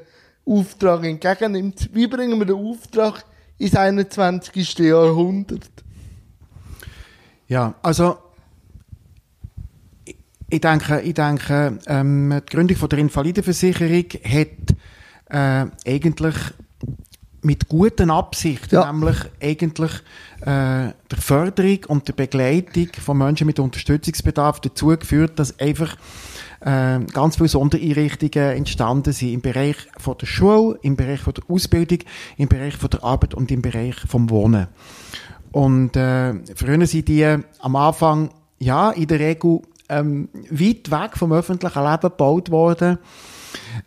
[0.45, 1.89] Auftrag entgegennimmt.
[1.93, 3.23] Wie bringen wir den Auftrag
[3.57, 4.79] ins 21.
[4.79, 5.69] Jahrhundert?
[7.47, 8.17] Ja, also
[10.53, 14.75] ich denke, ich denke ähm, die Gründung von der Invalidenversicherung hat
[15.29, 16.35] äh, eigentlich
[17.41, 18.91] mit guten Absichten, ja.
[18.91, 19.91] nämlich eigentlich
[20.41, 25.97] äh, der Förderung und der Begleitung von Menschen mit Unterstützungsbedarf dazu geführt, dass einfach
[26.59, 31.43] äh, ganz viele Sondereinrichtungen entstanden sind im Bereich von der Schule, im Bereich von der
[31.49, 31.99] Ausbildung,
[32.37, 34.67] im Bereich von der Arbeit und im Bereich vom Wohnen.
[35.51, 41.33] Und äh, früher sind die am Anfang ja in der Regel ähm, weit weg vom
[41.33, 42.99] öffentlichen Leben gebaut worden.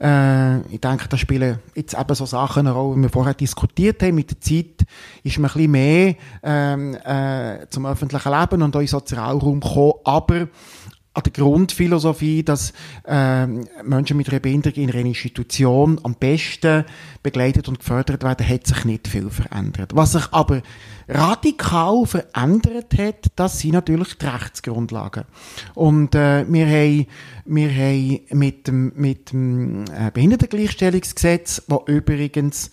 [0.00, 4.02] Äh, ich denke, da spielen jetzt eben so Sachen eine Rolle, wie wir vorher diskutiert
[4.02, 4.14] haben.
[4.14, 4.86] Mit der Zeit
[5.22, 9.60] ist man ein bisschen mehr ähm, äh, zum öffentlichen Leben und auch in den Sozialraum
[9.60, 9.94] gekommen.
[10.04, 10.48] Aber
[11.16, 12.74] an der Grundphilosophie, dass
[13.06, 16.84] äh, Menschen mit einer Behinderung in einer Institution am besten
[17.22, 19.92] begleitet und gefördert werden, hat sich nicht viel verändert.
[19.94, 20.60] Was sich aber
[21.08, 25.24] radikal verändert hat, das sind natürlich die Rechtsgrundlagen.
[25.74, 27.06] Und äh, wir haben,
[27.46, 32.70] wir haben mit dem, mit dem äh, Behindertengleichstellungsgesetz, wo übrigens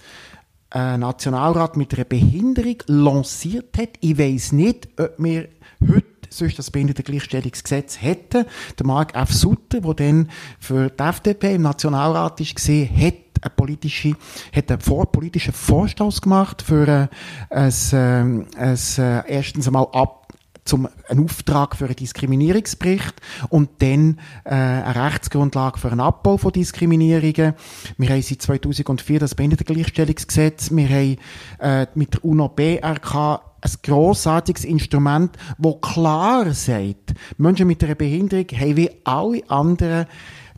[0.69, 3.91] ein Nationalrat mit einer Behinderung lanciert hat.
[4.01, 5.47] Ich weiß nicht, ob wir
[5.79, 8.45] heute sonst das Behindertengleichstellungsgesetz hätten.
[8.77, 9.31] Der Mark F.
[9.33, 14.15] Sutter, der dann für die FDP im Nationalrat gesehen, hat eine politische,
[14.53, 17.07] hat einen vor, politischen Vorstoß gemacht für äh,
[17.49, 20.23] ein, äh, ein, äh, erstens einmal ab
[20.65, 23.15] zum einen Auftrag für einen Diskriminierungsbericht
[23.49, 27.53] und dann äh, eine Rechtsgrundlage für einen Abbau von Diskriminierungen.
[27.97, 30.71] Wir haben seit 2004 das Behindertengleichstellungsgesetz.
[30.71, 31.17] Wir haben
[31.59, 38.77] äh, mit der UNO-BRK ein grossartiges Instrument, wo klar sagt, Menschen mit einer Behinderung haben
[38.77, 40.05] wie alle anderen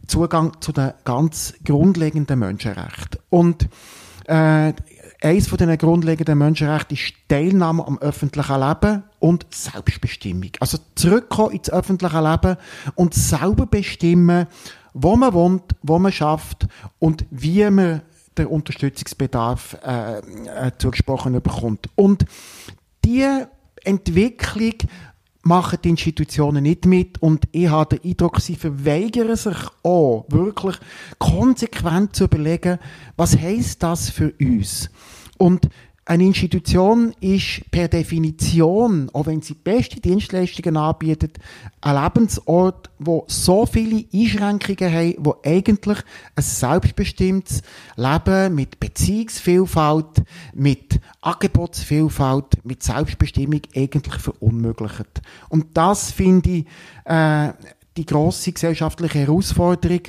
[0.08, 3.20] Zugang zu den ganz grundlegenden Menschenrechten.
[3.30, 3.68] Und
[4.26, 4.74] äh,
[5.22, 10.52] eines von diesen grundlegenden Menschenrechten ist Teilnahme am öffentlichen Leben und Selbstbestimmung.
[10.60, 12.58] Also zurückkommen ins öffentliche Leben
[12.96, 14.48] und selber bestimmen,
[14.94, 16.68] wo man wohnt, wo man schafft
[17.00, 18.02] und wie man
[18.38, 21.90] den Unterstützungsbedarf äh, äh, zugesprochen bekommt.
[21.96, 22.26] Und
[23.06, 23.50] diese
[23.84, 24.74] Entwicklung
[25.44, 30.76] machen die Institutionen nicht mit und ich habe den Eindruck, sie verweigern sich auch wirklich
[31.20, 32.80] konsequent zu überlegen,
[33.16, 34.90] was heißt das für uns?
[35.38, 35.70] Und
[36.08, 41.40] Eine Institution ist per Definition, auch wenn sie beste Dienstleistungen anbietet,
[41.82, 45.98] ein Lebensort, wo so viele Einschränkungen haben, wo eigentlich
[46.36, 47.64] ein selbstbestimmtes
[47.96, 50.22] Leben mit Beziehungsvielfalt,
[50.54, 55.24] mit Angebotsvielfalt, mit Selbstbestimmung eigentlich verunmöglicht.
[55.50, 56.66] Und das finde ich
[57.06, 57.52] äh,
[57.98, 60.02] die grosse gesellschaftliche Herausforderung,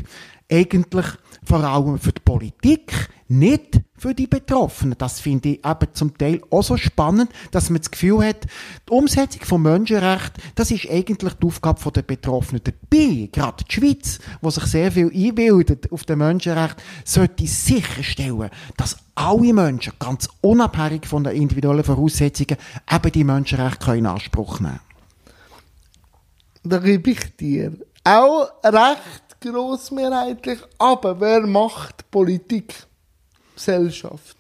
[0.51, 1.07] eigentlich
[1.45, 4.97] vor allem für die Politik, nicht für die Betroffenen.
[4.99, 8.47] Das finde ich eben zum Teil auch so spannend, dass man das Gefühl hat,
[8.89, 12.63] die Umsetzung von Menschenrechten, das ist eigentlich die Aufgabe der Betroffenen.
[12.63, 18.97] Dabei, gerade die Schweiz, wo sich sehr viel einbildet auf den Menschenrechten, sollte sicherstellen, dass
[19.15, 22.59] alle Menschen, ganz unabhängig von den individuellen Voraussetzungen,
[22.93, 24.81] eben die Menschenrechte in Anspruch nehmen können.
[26.71, 27.73] Da gebe ich dir
[28.05, 32.75] auch recht grossmehrheitlich, aber wer macht Politik?
[33.55, 34.37] Gesellschaft.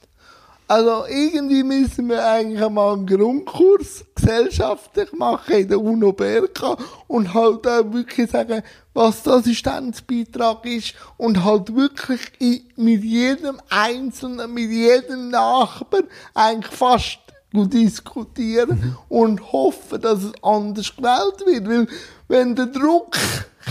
[0.69, 7.33] Also irgendwie müssen wir eigentlich mal einen Grundkurs gesellschaftlich machen in der UNO BRK und
[7.33, 14.69] halt auch wirklich sagen, was der Assistenzbeitrag ist und halt wirklich mit jedem Einzelnen, mit
[14.69, 16.03] jedem Nachbar
[16.35, 17.21] eigentlich fast
[17.53, 18.99] diskutieren mhm.
[19.09, 21.69] und hoffen, dass es anders gewählt wird.
[21.69, 21.87] Weil
[22.27, 23.16] wenn der Druck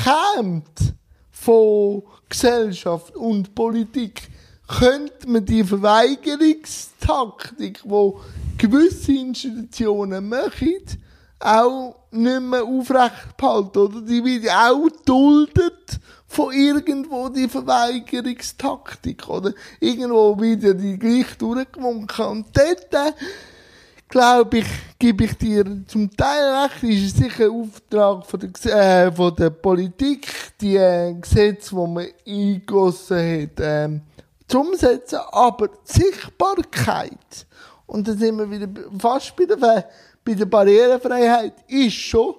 [0.04, 0.94] kommt,
[1.46, 4.24] von Gesellschaft und Politik
[4.68, 8.20] könnte man die Verweigerungstaktik, wo
[8.58, 10.82] gewisse Institutionen machen,
[11.40, 14.02] auch nicht mehr aufrecht behalten, oder?
[14.02, 19.54] Die wird auch duldet von irgendwo die Verweigerungstaktik, oder?
[19.80, 22.26] Irgendwo wieder die gleich durchgewunken.
[22.26, 22.90] Und dort,
[24.16, 29.06] glaube ich, gebe ich dir zum Teil recht, ist es sicher ein Auftrag von der,
[29.08, 30.28] äh, von der Politik,
[30.62, 34.00] die äh, Gesetze, die man eingegossen hat, äh,
[34.48, 37.46] zu umsetzen, aber die Sichtbarkeit,
[37.88, 39.58] und da sind wir wieder fast bei der,
[40.24, 42.36] bei der Barrierefreiheit, ist schon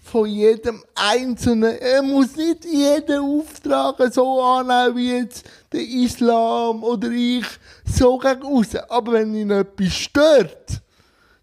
[0.00, 1.78] von jedem Einzelnen.
[1.78, 7.46] Er muss nicht jeden Auftrag so annehmen wie jetzt der Islam oder ich
[7.84, 8.74] so gegen raus.
[8.88, 10.82] Aber wenn ihn etwas stört,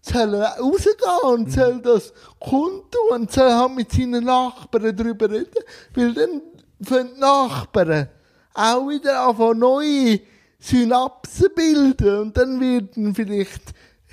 [0.08, 5.62] soll er rausgehen und soll das kundtun und soll halt mit seinen Nachbarn darüber reden.
[5.94, 6.42] Weil dann
[6.82, 8.08] für die Nachbarn
[8.54, 10.20] auch wieder anfangen, neue
[10.58, 13.62] Synapsen bilden und dann werden vielleicht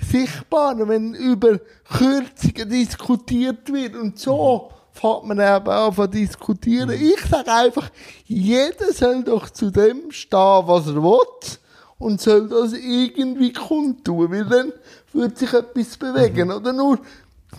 [0.00, 6.88] sichtbar, wenn über Kürzungen diskutiert wird und so fängt man eben an zu diskutieren.
[6.88, 7.06] Mhm.
[7.06, 7.90] Ich sage einfach,
[8.24, 11.58] jeder soll doch zu dem stehen, was er will
[11.98, 14.72] und soll das irgendwie kundtun, weil dann
[15.12, 16.48] wird sich etwas bewegen.
[16.48, 16.54] Mhm.
[16.54, 16.98] Oder nur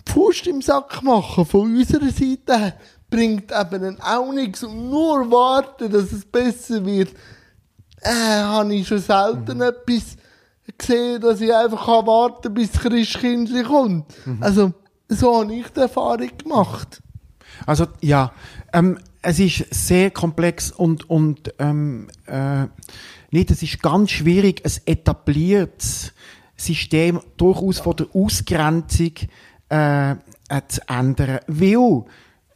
[0.06, 2.74] Pfust im Sack machen von unserer Seite her
[3.10, 4.62] bringt eben auch nichts.
[4.62, 7.10] Und nur warten, dass es besser wird,
[8.02, 8.10] äh,
[8.42, 9.62] habe ich schon selten mhm.
[9.62, 10.16] etwas
[10.76, 14.06] gesehen, dass ich einfach kann warten bis Christkindli kommt.
[14.26, 14.42] Mhm.
[14.42, 14.72] Also,
[15.08, 17.00] so habe ich die Erfahrung gemacht.
[17.66, 18.32] Also, ja,
[18.72, 22.66] ähm, es ist sehr komplex und, und ähm, äh,
[23.30, 26.12] nicht, es ist ganz schwierig, ein etabliertes
[26.56, 29.12] System durchaus von der Ausgrenzung
[29.70, 30.16] äh, äh
[30.66, 31.40] zu ändern.
[31.46, 32.04] Weil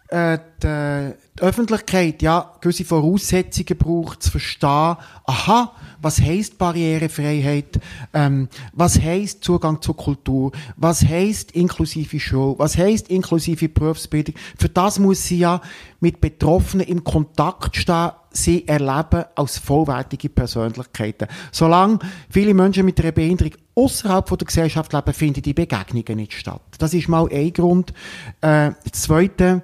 [0.09, 7.81] äh, die, die Öffentlichkeit ja gewisse Voraussetzungen braucht, zu verstehen, aha, was heisst Barrierefreiheit,
[8.13, 14.35] ähm, was heisst Zugang zur Kultur, was heisst inklusive Schule, was heisst inklusive Berufsbildung.
[14.59, 15.61] Für das muss sie ja
[16.01, 21.29] mit Betroffenen in Kontakt stehen, sie erleben als vollwertige Persönlichkeiten.
[21.53, 26.63] Solange viele Menschen mit einer Behinderung außerhalb der Gesellschaft leben, finden die Begegnungen nicht statt.
[26.79, 27.93] Das ist mal ein Grund.
[28.41, 29.63] Äh, das Zweite,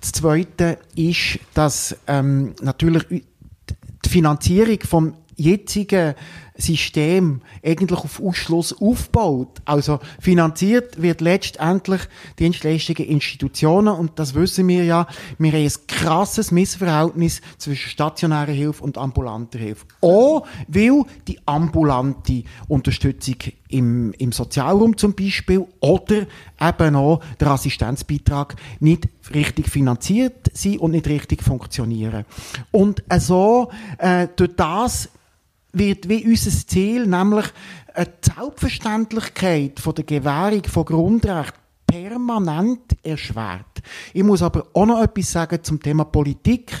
[0.00, 3.24] das Zweite ist, dass ähm, natürlich
[4.04, 6.14] die Finanzierung vom jetzigen
[6.56, 9.60] System eigentlich auf Ausschluss aufbaut.
[9.64, 12.02] Also finanziert wird letztendlich
[12.38, 15.06] Dienstleistungen Institutionen und das wissen wir ja.
[15.38, 19.86] Wir haben ein krasses Missverhältnis zwischen stationärer Hilfe und ambulanter Hilfe.
[20.00, 23.36] Auch weil die ambulante Unterstützung
[23.68, 26.26] im, im Sozialraum zum Beispiel oder
[26.60, 32.24] eben auch der Assistenzbeitrag nicht richtig finanziert sind und nicht richtig funktionieren.
[32.70, 35.08] Und so äh, durch das
[35.74, 37.46] wird wie unser Ziel, nämlich
[37.94, 43.82] eine Selbstverständlichkeit von der Gewährung von Grundrechten permanent erschwert.
[44.12, 46.72] Ich muss aber auch noch etwas sagen zum Thema Politik.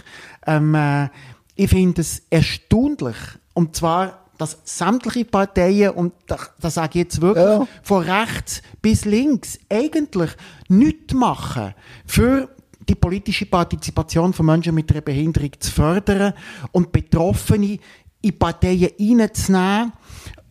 [0.46, 1.08] Ähm, äh,
[1.54, 3.16] ich finde es erstaunlich,
[3.52, 7.68] und zwar, dass sämtliche Parteien, und das, das sage ich jetzt wirklich, ja.
[7.82, 10.30] von rechts bis links, eigentlich
[10.68, 11.74] nichts machen
[12.06, 12.48] für
[12.88, 16.34] die politische Partizipation von Menschen mit einer Behinderung zu fördern
[16.72, 17.78] und Betroffene
[18.24, 19.92] in Parteien reinzunehmen,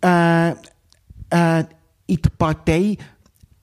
[0.02, 1.66] äh, äh,
[2.08, 2.98] in der Partei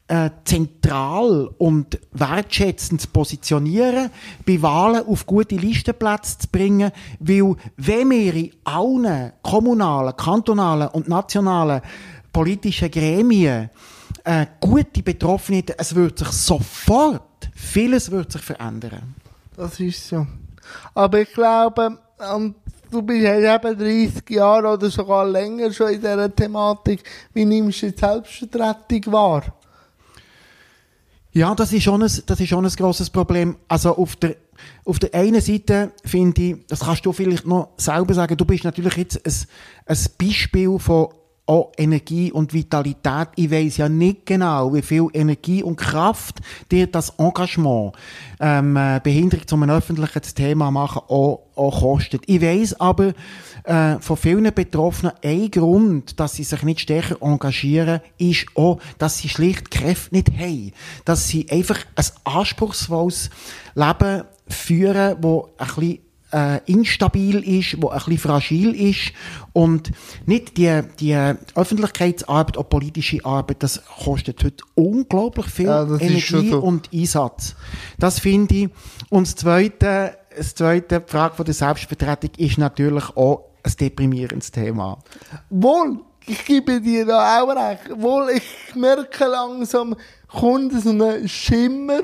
[0.09, 4.11] äh, zentral und wertschätzend zu positionieren,
[4.45, 6.91] bei Wahlen auf gute Listenplätze zu bringen,
[7.21, 11.81] weil wenn wir in allen kommunalen, kantonalen und nationalen
[12.33, 13.71] politischen Gremien
[14.25, 19.15] äh, gute Betroffene, es wird sich sofort, vieles wird sich verändern.
[19.57, 20.27] Das ist so.
[20.95, 21.99] Aber ich glaube,
[22.35, 22.57] und
[22.91, 27.03] du bist ja eben 30 Jahre oder sogar länger schon in dieser Thematik.
[27.33, 29.43] Wie nimmst du die Selbstvertretung wahr?
[31.33, 33.57] Ja, das ist schon ein, das ist schon ein grosses Problem.
[33.69, 34.37] Also auf der,
[34.85, 38.65] auf der einen Seite finde ich, das kannst du vielleicht noch selber sagen, du bist
[38.65, 39.33] natürlich jetzt ein,
[39.87, 41.09] ein Beispiel von
[41.47, 43.29] auch Energie und Vitalität.
[43.37, 47.95] Ich weiß ja nicht genau, wie viel Energie und Kraft dir das Engagement,
[48.39, 52.23] ähm, äh, Behinderung zum öffentlichen Thema machen, auch, auch kostet.
[52.27, 53.15] Ich weiß aber
[53.65, 59.19] äh, von vielen Betroffenen, ein Grund, dass sie sich nicht stärker engagieren, ist auch, dass
[59.19, 60.73] sie schlicht Kräfte nicht haben.
[61.05, 63.31] Dass sie einfach ein anspruchsvolles
[63.75, 65.99] Leben führen, wo ein bisschen
[66.33, 69.13] äh, instabil ist, wo ein bisschen fragil ist
[69.53, 69.91] und
[70.27, 71.17] nicht die, die
[71.55, 76.61] Öffentlichkeitsarbeit oder politische Arbeit, das kostet heute unglaublich viel Ja, Energie so.
[76.61, 77.55] und Einsatz.
[77.99, 78.69] Das finde ich.
[79.09, 84.51] Und das Zweite, das Zweite, die Frage von der Selbstvertretung ist natürlich auch ein deprimierendes
[84.51, 84.99] Thema.
[85.51, 88.01] Wohl, ich gebe dir da auch recht.
[88.01, 89.97] Wohl, ich merke langsam,
[90.29, 92.03] kommt so ein Schimmer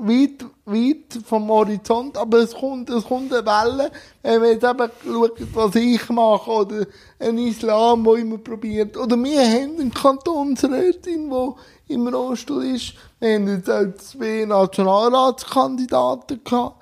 [0.00, 3.90] weit, weit vom Horizont, aber es kommt, es kommt eine Welle,
[4.22, 6.86] wenn man jetzt eben schaut, was ich mache, oder
[7.18, 13.34] ein Islam, der immer probiert, oder wir haben eine Kantonsrätin, die im Rollstuhl ist, wir
[13.34, 16.76] haben jetzt auch zwei Nationalratskandidaten gehabt,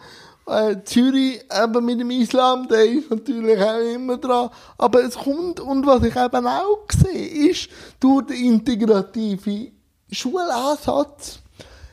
[0.46, 4.50] äh, Zürich eben mit dem Islam, der ist natürlich auch immer dran.
[4.78, 7.68] Aber es kommt, und was ich eben auch sehe, ist,
[8.00, 9.72] durch den integrativen
[10.10, 11.38] Schulansatz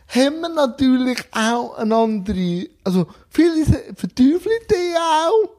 [0.07, 5.49] haben wir natürlich auch eine andere, also viele verteufeln die auch.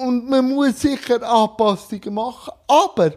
[0.00, 2.52] Und man muss sicher Anpassungen machen.
[2.66, 3.12] Aber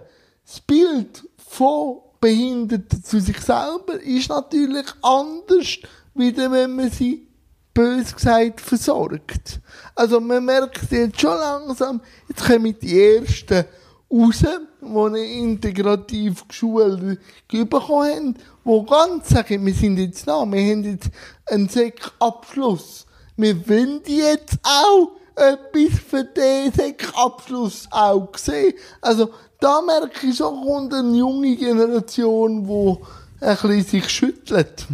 [0.45, 5.77] das Bild von Behinderten zu sich selber ist natürlich anders,
[6.13, 7.27] wieder wenn man sie
[7.73, 9.59] bös gesagt versorgt.
[9.93, 13.65] Also man merkt jetzt schon langsam, jetzt kommen die ersten
[14.11, 14.43] raus,
[14.81, 17.19] die integrativ geschult
[17.49, 21.09] bekommen haben, die ganz sagen, wir sind jetzt da, wir haben jetzt
[21.45, 23.05] einen Sek-Abschluss.
[23.35, 28.73] Wir wollen jetzt auch etwas für den Sek-Abschluss auch sehen.
[29.01, 34.87] Also da merke ich schon, kommt eine junge Generation, die ein bisschen sich schüttelt.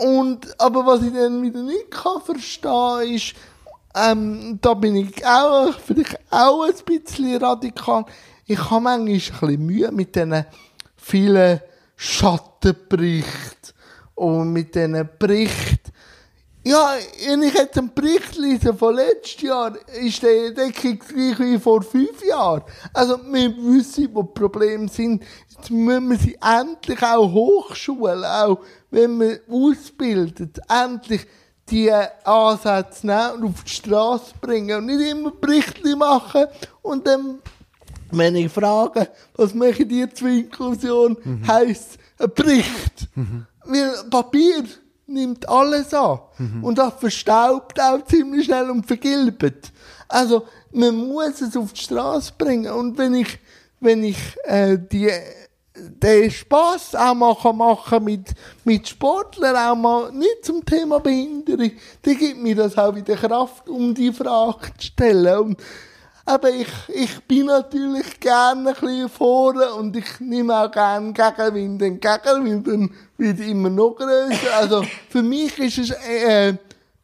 [0.00, 2.20] Und, aber was ich dann wieder nicht kann
[3.12, 3.34] ist,
[3.94, 8.04] ähm, da bin ich auch, vielleicht auch ein bisschen radikal.
[8.50, 10.46] Ich habe manchmal ein bisschen Mühe mit diesen
[10.96, 11.60] vielen
[11.96, 13.74] Schattenberichten
[14.14, 15.92] und mit diesen Berichten.
[16.64, 16.94] Ja,
[17.26, 21.82] wenn ich jetzt einen Bericht lese von letztes Jahr, ist der Deckung gleich wie vor
[21.82, 22.62] fünf Jahren.
[22.94, 25.22] Also, wir wissen, wo die Probleme sind.
[25.50, 31.26] Jetzt müssen wir sie endlich auch hochschulen, auch wenn man ausbildet, endlich
[31.68, 36.46] die Ansätze nehmen und auf die Straße bringen und nicht immer Berichte machen
[36.80, 37.40] und dann,
[38.10, 43.08] wenn ich frage, was machen die zur Inklusion, heisst ein Bericht.
[43.64, 44.64] Weil Papier
[45.06, 46.20] nimmt alles an.
[46.62, 49.72] Und das verstaubt auch ziemlich schnell und vergilbt.
[50.08, 52.72] Also, man muss es auf die Straße bringen.
[52.72, 53.38] Und wenn ich,
[53.80, 55.10] wenn ich äh, die,
[55.76, 58.34] den Spass auch kann machen mit,
[58.64, 63.68] mit Sportlern, auch mal nicht zum Thema Behinderung, dann gibt mir das auch wieder Kraft,
[63.68, 65.38] um die Frage zu stellen.
[65.38, 65.60] Und,
[66.28, 71.80] aber ich, ich bin natürlich gerne ein bisschen vorne und ich nehme auch gerne Gegenwind
[71.80, 74.54] entgegen, weil dann wird immer noch größer.
[74.58, 76.52] Also für mich ist es äh,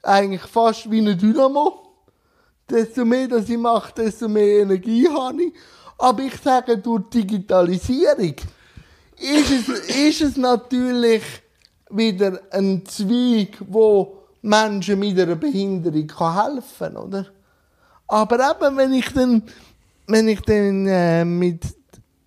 [0.02, 1.94] eigentlich fast wie ein Dynamo.
[2.68, 5.54] Desto mehr, dass ich mache, desto mehr Energie habe ich.
[5.96, 8.34] Aber ich sage, durch Digitalisierung
[9.16, 11.22] ist es, ist es natürlich
[11.88, 17.33] wieder ein Zweig, wo Menschen mit einer Behinderung helfen kann, oder?
[18.06, 19.42] Aber eben, wenn ich dann,
[20.06, 21.64] wenn ich dann äh, mit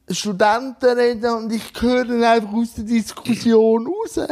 [0.09, 4.27] Studenten rede und ich höre dann einfach aus der Diskussion raus,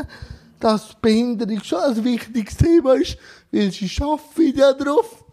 [0.59, 3.17] dass Behinderung schon ein wichtiges Thema ist,
[3.51, 5.23] weil sie arbeiten ja drauf.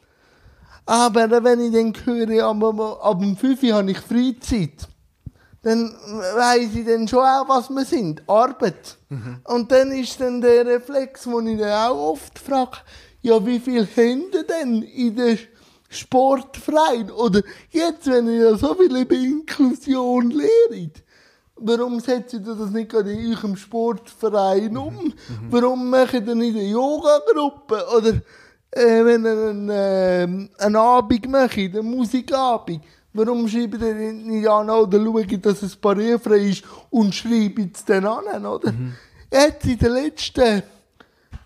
[0.84, 2.62] Aber wenn ich dann höre, ab,
[3.02, 4.88] ab dem 5 Uhr habe ich Freizeit,
[5.62, 5.94] dann
[6.34, 8.28] weiss ich dann schon auch, was wir sind.
[8.28, 8.98] Arbeit.
[9.44, 12.78] Und dann ist dann der Reflex, wo ich dann auch oft frage,
[13.22, 15.38] ja, wie viel ihr denn in der
[15.92, 17.10] Sportverein?
[17.10, 21.02] Oder jetzt, wenn ihr ja so viel über Inklusion lehrt,
[21.56, 25.12] warum setzt ihr das nicht gerade in eurem Sportverein um?
[25.50, 27.84] Warum macht ihr nicht eine Yoga-Gruppe?
[27.96, 28.20] Oder
[28.70, 32.82] äh, wenn ihr einen, äh, einen Abend macht, einen Musikabend,
[33.12, 38.06] warum schreibt ihr nicht an oder schaut, dass es barrierefrei ist und schreibt es dann
[38.06, 38.72] an, oder?
[39.30, 40.62] Jetzt in der letzten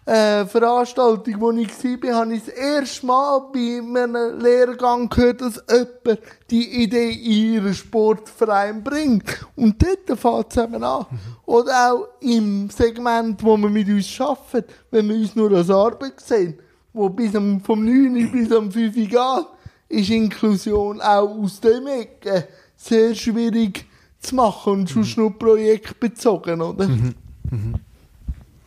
[0.06, 5.60] äh, Veranstaltung, wo ich war, habe ich das erste Mal bei einem Lehrgang gehört, dass
[5.68, 9.44] jemand die Idee in ihren Sportverein bringt.
[9.56, 11.06] Und dort fängt es eben an.
[11.44, 16.20] Oder auch im Segment, wo wir mit uns arbeiten, wenn wir uns nur als Arbeit
[16.20, 16.56] sehen,
[16.92, 19.46] wo bis am, vom 9 bis am 5 Uhr geht,
[19.88, 22.46] ist Inklusion auch aus dem Ecke
[22.76, 23.86] sehr schwierig
[24.20, 26.88] zu machen und sonst nur projektbezogen, oder?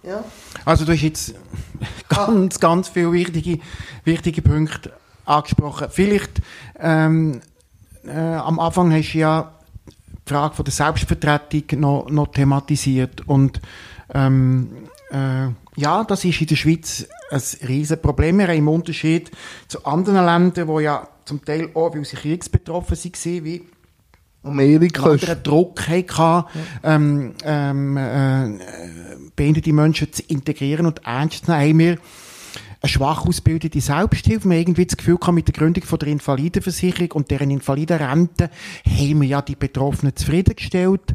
[0.03, 0.23] Ja.
[0.65, 1.35] Also du hast jetzt
[2.09, 3.59] ganz, ganz viele wichtige,
[4.03, 4.93] wichtige Punkte
[5.25, 5.87] angesprochen.
[5.91, 6.41] Vielleicht
[6.79, 7.41] ähm,
[8.05, 9.51] äh, am Anfang hast du ja
[9.87, 13.61] die Frage von der Selbstvertretung noch, noch thematisiert und
[14.13, 18.39] ähm, äh, ja, das ist in der Schweiz ein riesen Problem.
[18.39, 19.31] Wir haben im Unterschied
[19.67, 23.67] zu anderen Ländern, wo ja zum Teil auch, weil sie kriegsbetroffen waren, wie
[24.43, 26.45] Amerika anderen Druck hatten,
[26.83, 28.59] ähm, ähm, äh,
[29.35, 31.97] behinderte Menschen zu integrieren und ernst zu nehmen, haben wir
[32.81, 34.49] eine schwach ausgebildete Selbsthilfe.
[34.49, 38.49] Wir haben irgendwie das Gefühl gehabt, mit der Gründung von der Invalidenversicherung und deren Invalidenrente
[38.85, 41.13] haben wir ja die Betroffenen zufriedengestellt.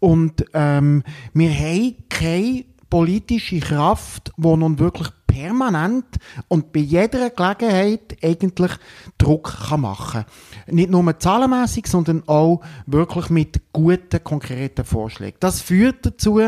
[0.00, 1.02] Und ähm,
[1.32, 5.08] wir haben keine politische Kraft, die nun wirklich
[5.38, 6.06] permanent
[6.48, 8.72] und bei jeder Gelegenheit eigentlich
[9.18, 10.24] Druck kann machen
[10.66, 10.74] kann.
[10.74, 15.36] Nicht nur zahlenmässig, sondern auch wirklich mit guten, konkreten Vorschlägen.
[15.38, 16.40] Das führt dazu,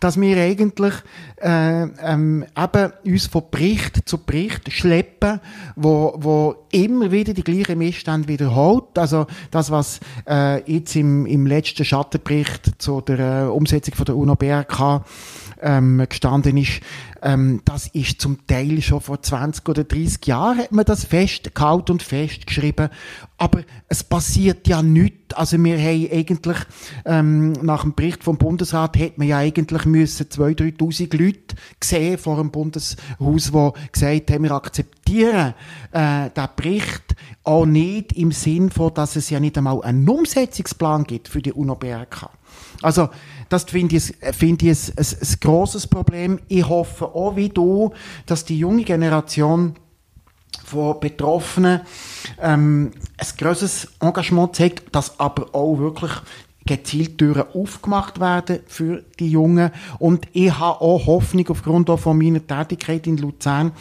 [0.00, 0.94] dass wir eigentlich
[1.36, 5.40] äh, ähm, eben uns von Bericht zu Bericht schleppen,
[5.76, 8.98] wo, wo immer wieder die gleichen Missstände wiederholt.
[8.98, 14.16] Also das, was äh, jetzt im, im letzten Schattenbericht zu der äh, Umsetzung von der
[14.16, 15.04] UNO-BRK
[15.60, 16.80] ähm, gestanden ist,
[17.22, 21.92] ähm, das ist zum Teil schon vor 20 oder 30 Jahren hat man das festgehalten
[21.92, 22.90] und festgeschrieben.
[23.36, 25.34] Aber es passiert ja nichts.
[25.34, 26.58] Also wir haben eigentlich,
[27.04, 32.18] ähm, nach dem Bericht vom Bundesrat, hätte man ja eigentlich müssen 2.000, 3.000 Leute gesehen
[32.18, 32.96] vor dem Bundeshaus,
[33.52, 35.54] die gesagt haben, wir akzeptieren
[35.92, 41.04] äh, den Bericht auch nicht im Sinn von, dass es ja nicht einmal einen Umsetzungsplan
[41.04, 42.30] gibt für die UNO-BRK.
[42.82, 43.08] Also,
[43.48, 46.38] das finde ich, find ich ein, ein, ein grosses Problem.
[46.48, 47.92] Ich hoffe auch wie du,
[48.26, 49.74] dass die junge Generation
[50.64, 51.80] von Betroffenen
[52.40, 56.12] ähm, ein grosses Engagement zeigt, dass aber auch wirklich
[56.66, 59.70] gezielt Türen aufgemacht werden für die Jungen.
[59.98, 63.72] Und ich habe auch Hoffnung aufgrund auch von meiner Tätigkeit in Luzern,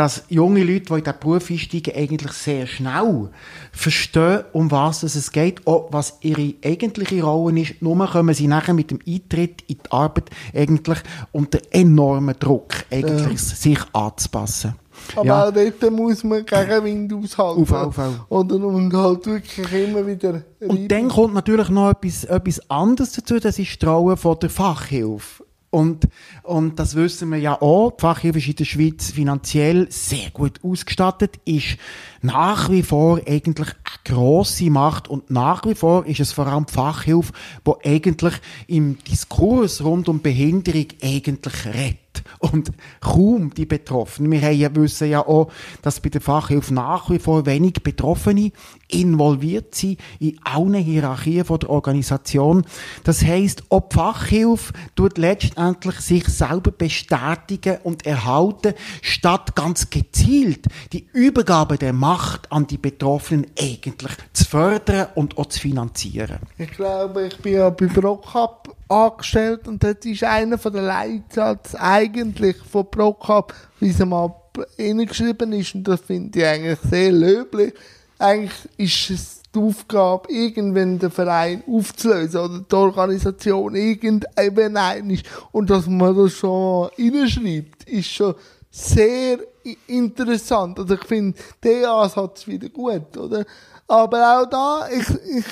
[0.00, 3.28] dass junge Leute, die in diesen Beruf einsteigen, eigentlich sehr schnell
[3.70, 7.82] verstehen, um was es geht, auch was ihre eigentliche Rolle ist.
[7.82, 11.00] Nur kommen sie nachher mit dem Eintritt in die Arbeit eigentlich
[11.32, 13.56] unter enormen Druck, eigentlich Ja.
[13.56, 14.74] sich anzupassen.
[15.16, 15.48] Aber Ja.
[15.48, 17.60] auch dort muss man gegen Wind aushalten.
[17.60, 18.14] Auf, auf, auf.
[18.30, 23.38] Oder und halt wirklich immer wieder Und dann kommt natürlich noch etwas, etwas anderes dazu,
[23.38, 25.44] das ist die Rolle von der Fachhilfe.
[25.70, 26.08] Und,
[26.42, 30.58] und das wissen wir ja auch, die Fachhilfe ist in der Schweiz finanziell sehr gut
[30.64, 31.76] ausgestattet, ist
[32.22, 36.66] nach wie vor eigentlich eine grosse Macht und nach wie vor ist es vor allem
[36.66, 37.32] die Fachhilfe,
[37.64, 38.34] die eigentlich
[38.66, 44.32] im Diskurs rund um Behinderung eigentlich redet und kaum die Betroffenen.
[44.32, 45.50] Wir haben ja, wissen ja auch,
[45.82, 48.52] dass bei der Fachhilfe nach wie vor wenig Betroffene
[48.88, 52.64] involviert sind in allen Hierarchien der Organisation.
[53.04, 61.06] Das heisst, ob Fachhilfe tut letztendlich sich selber bestätigen und erhalten, statt ganz gezielt die
[61.12, 66.38] Übergabe der Macht an die Betroffenen eigentlich zu fördern und auch zu finanzieren.
[66.58, 71.78] Ich glaube, ich bin ja bei Brockup angestellt und das ist einer von den Leitsätzen
[71.78, 74.34] eigentlich von Brockup, wie es mal
[74.76, 77.72] hineingeschrieben ist und das finde ich eigentlich sehr löblich.
[78.18, 85.24] Eigentlich ist es die Aufgabe, irgendwann den Verein aufzulösen oder die Organisation irgendwann ein ist
[85.52, 88.34] und dass man das schon reinschreibt, ist schon
[88.70, 89.38] sehr
[89.86, 90.78] interessant.
[90.78, 93.44] Also ich finde den Ansatz wieder gut, oder?
[93.88, 95.44] Aber auch da, ich, ich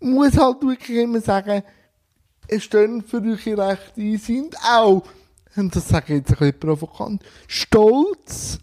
[0.00, 1.62] muss halt wirklich immer sagen,
[2.58, 5.02] stehen für eure Rechte ein, sind auch,
[5.56, 8.58] und das sage ich jetzt ein bisschen provokant, stolz,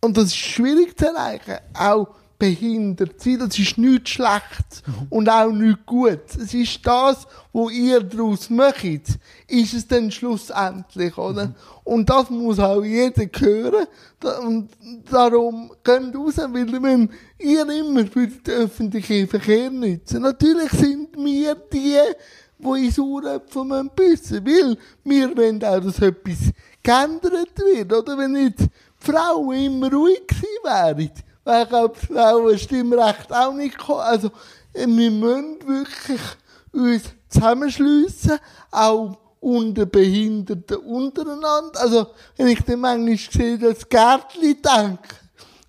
[0.00, 2.08] und das ist schwierig zu erreichen, auch
[2.38, 6.36] behindert sein, das ist nichts Schlechtes und auch nichts Gutes.
[6.36, 11.54] Es ist das, was ihr daraus macht, ist es dann schlussendlich, oder?
[11.82, 13.86] Und das muss auch jeder hören.
[14.46, 14.70] Und
[15.10, 20.22] darum geht raus, weil wenn ihr immer für den öffentlichen Verkehr nützen.
[20.22, 21.98] Natürlich sind wir die,
[22.58, 24.46] die in Saueröpfel büssen müssen.
[24.46, 26.52] Weil wir wollen auch, dass etwas
[26.82, 27.92] geändert wird.
[27.92, 28.54] Oder wenn die
[28.98, 31.10] Frauen immer ruhig gewesen wären,
[31.44, 34.00] wäre, glaube ich, das Frauenstimmrecht auch nicht gekommen.
[34.00, 34.30] Also,
[34.74, 36.20] wir müssen wirklich
[36.72, 38.38] uns zusammenschliessen,
[38.70, 41.80] auch unter Behinderten untereinander.
[41.80, 44.98] Also, wenn ich dann manchmal sehe, das Gärtchen denke,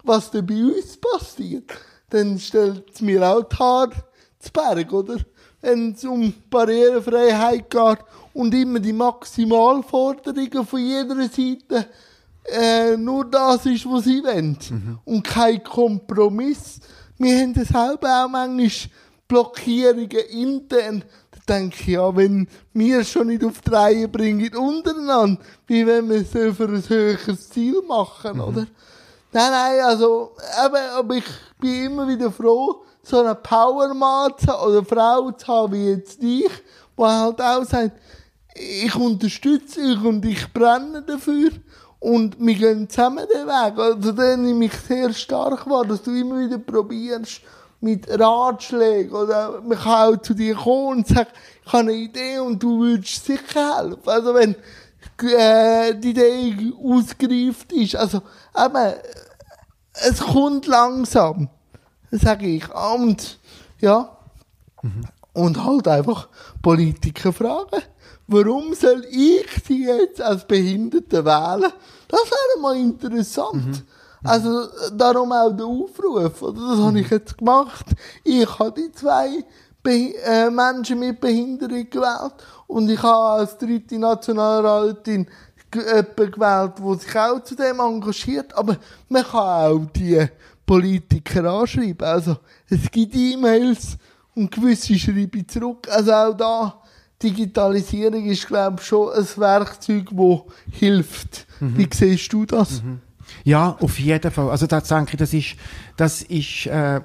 [0.03, 1.71] was da bei uns passiert,
[2.09, 3.91] dann stellt es mir auch die Haare
[4.39, 5.17] zu Berg, oder?
[5.61, 7.99] Wenn es um Barrierefreiheit geht
[8.33, 11.87] und immer die Maximalforderungen von jeder Seite
[12.45, 14.57] äh, nur das ist, was sie wollen.
[14.69, 14.99] Mhm.
[15.05, 16.79] Und kein Kompromiss.
[17.17, 18.91] Wir haben das selber auch manchmal
[19.27, 21.03] Blockierungen intern.
[21.31, 26.09] Da denke ich, ja, wenn wir schon nicht auf die Reihe bringen untereinander, wie wenn
[26.09, 28.41] wir es für ein höheres Ziel machen, mhm.
[28.41, 28.67] oder?
[29.31, 30.31] Nein, nein, also,
[30.65, 31.25] eben, aber ich
[31.59, 34.33] bin immer wieder froh, so eine Powermann
[34.65, 36.51] oder Frau zu haben wie jetzt dich,
[36.97, 37.97] die halt auch sagt,
[38.55, 41.51] ich unterstütze dich und ich brenne dafür
[41.99, 43.77] und wir gehen zusammen den Weg.
[43.77, 47.41] Also da nehme ich sehr stark wahr, dass du immer wieder probierst,
[47.81, 51.29] mit Ratschlägen oder man kann auch zu dir kommen und sagen,
[51.65, 54.01] ich habe eine Idee und du würdest sicher helfen.
[54.05, 54.55] Also wenn
[55.23, 58.21] äh, die Idee ausgereift ist, also
[58.57, 58.93] eben,
[59.93, 61.49] es kommt langsam,
[62.11, 62.73] sage ich.
[62.73, 63.39] Und
[63.79, 64.17] ja,
[64.81, 65.05] mhm.
[65.33, 66.27] und halt einfach
[66.61, 67.81] Politiker fragen
[68.29, 71.71] warum soll ich sie jetzt als Behinderte wählen?
[72.07, 73.65] Das wäre mal interessant.
[73.65, 73.81] Mhm.
[74.23, 76.61] Also, darum auch der Aufruf, oder?
[76.69, 76.85] Das mhm.
[76.85, 77.85] habe ich jetzt gemacht.
[78.23, 79.43] Ich habe die zwei
[79.81, 82.33] Be äh, Menschen mit Behinderung gewählt
[82.67, 85.25] und ich habe als dritte Nationalrätin
[85.73, 88.53] jemanden gewählt, der sich auch zu dem engagiert.
[88.57, 88.75] Aber
[89.07, 90.27] man kann auch die
[90.69, 92.07] Politiker anschreiben.
[92.07, 92.37] Also,
[92.69, 93.97] es gibt E-Mails
[94.35, 95.87] und gewisse schreibe ich zurück.
[95.89, 96.81] Also auch da
[97.23, 101.47] Digitalisierung ist, glaube ich, schon ein Werkzeug, das hilft.
[101.59, 101.75] Mhm.
[101.75, 102.83] Wie siehst du das?
[102.83, 102.99] Mhm.
[103.43, 104.51] Ja, auf jeden Fall.
[104.51, 105.55] Also da denke ich, das ist,
[105.97, 107.01] das ist äh,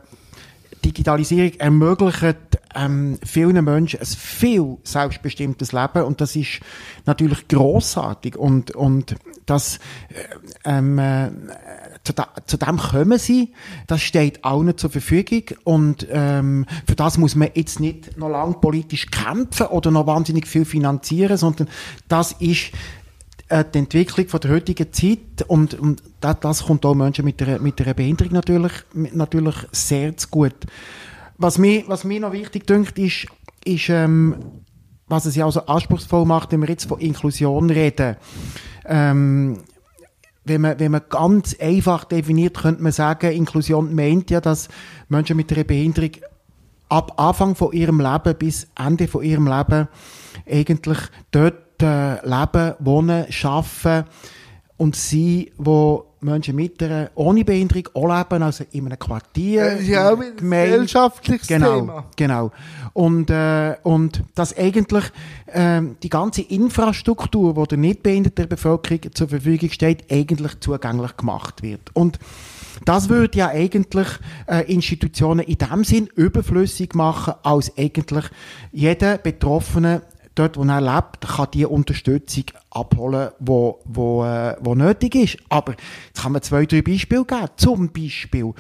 [0.85, 2.37] Digitalisierung ermöglicht
[2.75, 6.61] ähm, vielen Menschen ein viel selbstbestimmtes Leben und das ist
[7.07, 11.31] natürlich großartig und und das äh, ähm, äh,
[12.05, 13.53] zu, da, zu dem kommen sie,
[13.87, 18.55] das steht allen zur Verfügung und ähm, für das muss man jetzt nicht noch lange
[18.55, 21.69] politisch kämpfen oder noch wahnsinnig viel finanzieren, sondern
[22.09, 22.73] das ist
[23.49, 27.43] äh, die Entwicklung von der heutigen Zeit und, und das, das kommt auch Menschen mit
[27.43, 30.55] einer, mit einer Behinderung natürlich, natürlich sehr zu gut.
[31.39, 33.27] Was mir, was mir noch wichtig dünkt, ist,
[33.65, 34.37] ist ähm,
[35.09, 38.17] was es ja auch so anspruchsvoll macht, wenn wir jetzt von Inklusion reden.
[38.87, 39.59] Ähm,
[40.45, 44.69] wenn man, wenn man ganz einfach definiert, könnte man sagen, Inklusion meint ja, dass
[45.09, 46.11] Menschen mit einer Behinderung
[46.89, 49.89] ab Anfang von ihrem Leben bis Ende von ihrem Leben
[50.49, 50.99] eigentlich
[51.31, 54.09] dort äh, leben, wohnen, arbeiten
[54.77, 59.79] und sie, wo Menschen mit einer ohne Behinderung auch leben, also in einem Quartier.
[59.79, 62.05] Äh, ja, ein gesellschaftliches genau, Thema.
[62.17, 62.53] Genau.
[62.93, 65.05] Und, äh, und dass eigentlich
[65.47, 71.63] äh, die ganze Infrastruktur, die der nicht behinderten Bevölkerung zur Verfügung steht, eigentlich zugänglich gemacht
[71.63, 71.91] wird.
[71.93, 72.19] Und
[72.85, 74.09] das würde ja eigentlich
[74.47, 78.25] äh, Institutionen in dem Sinn überflüssig machen, als eigentlich
[78.73, 80.03] jeder Betroffene
[80.35, 85.39] dort, wo er lebt, kann die Unterstützung abholen, wo, wo, äh, wo nötig ist.
[85.49, 85.75] Aber
[86.07, 87.49] jetzt kann man zwei, drei Beispiele geben.
[87.57, 88.53] Zum Beispiel,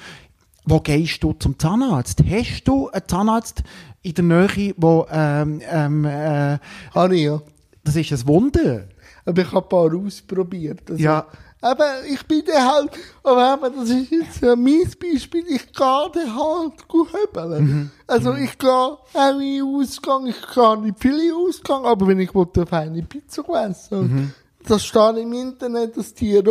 [0.65, 2.23] wo gehst du zum Zahnarzt?
[2.29, 3.63] Hast du einen Zahnarzt
[4.03, 6.59] in der Nähe, wo, ähm, ähm, äh,
[6.95, 7.41] Habe ich, ja.
[7.83, 8.85] Das ist ein Wunder.
[9.27, 10.91] Aber ich habe ein paar ausprobiert.
[10.91, 11.27] Also, ja.
[11.65, 12.91] Aber ich bin dann halt,
[13.23, 17.65] aber eben, das ist jetzt ein mein Beispiel, ich gehe dann halt höbeln.
[17.65, 17.91] Mhm.
[18.07, 18.45] Also mhm.
[18.45, 23.03] ich gehe auch in Ausgang, ich gehe nicht viele Ausgang, aber wenn ich eine feine
[23.05, 24.35] Pizza essen mhm.
[24.69, 26.43] das steht im Internet, dass die, äh,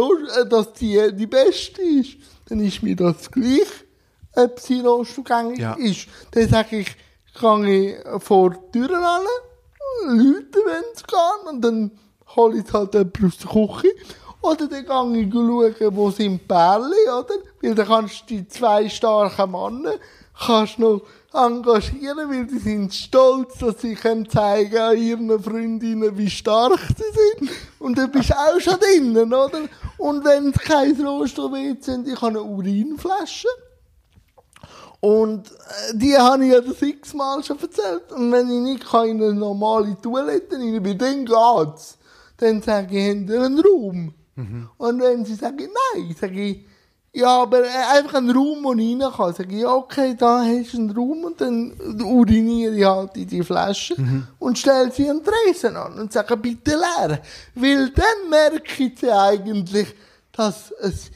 [0.50, 2.18] dass die die beste ist,
[2.50, 3.70] dann ist mir das gleich,
[4.36, 5.74] ob sie rostgängig ja.
[5.74, 6.08] ist.
[6.32, 6.96] Dann sage ich,
[7.40, 9.22] gehe ich vor die Tür ran,
[10.08, 11.92] Leute, wenn es geht, und dann
[12.36, 13.96] hole ich halt jemanden aus der Küche
[14.44, 17.36] oder dann gehe ich schauen, wo sind Pärchen, oder?
[17.62, 19.96] Weil dann kannst du die zwei starken Männer
[20.38, 21.02] kannst noch
[21.34, 27.52] engagieren, weil die sind stolz, dass sie zeigen an ihren Freundinnen, wie stark sie sind.
[27.80, 29.62] Und dann bist du auch schon drinnen, oder?
[29.98, 33.48] Und wenn es kein Rohstoff sind, ich habe eine Urinflasche.
[35.00, 38.12] Und äh, die habe ich ja das x-mal schon erzählt.
[38.12, 41.98] Und wenn ich nicht in eine normale Toilette rein bin, dann geht's.
[42.38, 44.14] Dann sage ich, ihr einen Raum?
[44.36, 44.70] Mhm.
[44.78, 46.66] Und wenn sie sagen, nein, sage ich,
[47.16, 49.34] Ja, aber äh, einfach einen Raum, wo ich rein kann.
[49.36, 51.72] Sag ich, okay, da hast du einen Raum und dann
[52.02, 53.96] uriniere ich halt in die Flasche
[54.40, 57.20] und stelle sie den Tresen an und sage, bitte leeren.
[57.54, 59.94] Weil dann merke ich eigentlich,
[60.32, 61.12] dass es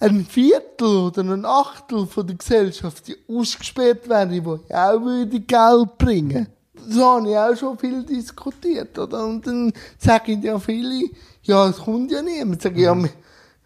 [0.00, 5.40] ein Viertel oder ein Achtel von der Gesellschaft die ausgesperrt wäre, die ja auch würde
[5.40, 6.46] Geld bringen.
[6.88, 9.24] Das habe ich auch schon viel diskutiert, oder?
[9.26, 11.08] Und dann sagen ja viele,
[11.42, 12.62] ja, es kommt ja niemand.
[12.62, 13.12] Sag ich, ja, mit,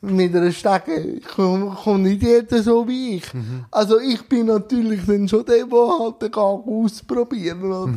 [0.01, 3.25] mit einer Stege kommt, nicht jeder so wie ich.
[3.71, 7.89] Also ich bin natürlich dann schon der, der halt den Gang ausprobiert oder?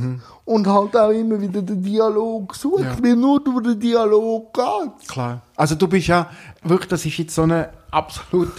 [0.46, 2.98] und halt auch immer wieder den Dialog sucht, Ja.
[3.04, 5.08] weil nur durch den Dialog geht's.
[5.10, 5.42] Klar.
[5.56, 6.30] Also du bist ja
[6.64, 8.52] wirklich, das ist jetzt so eine absolut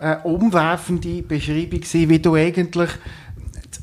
[0.00, 2.90] äh, umwerfende Beschreibung gewesen, wie du eigentlich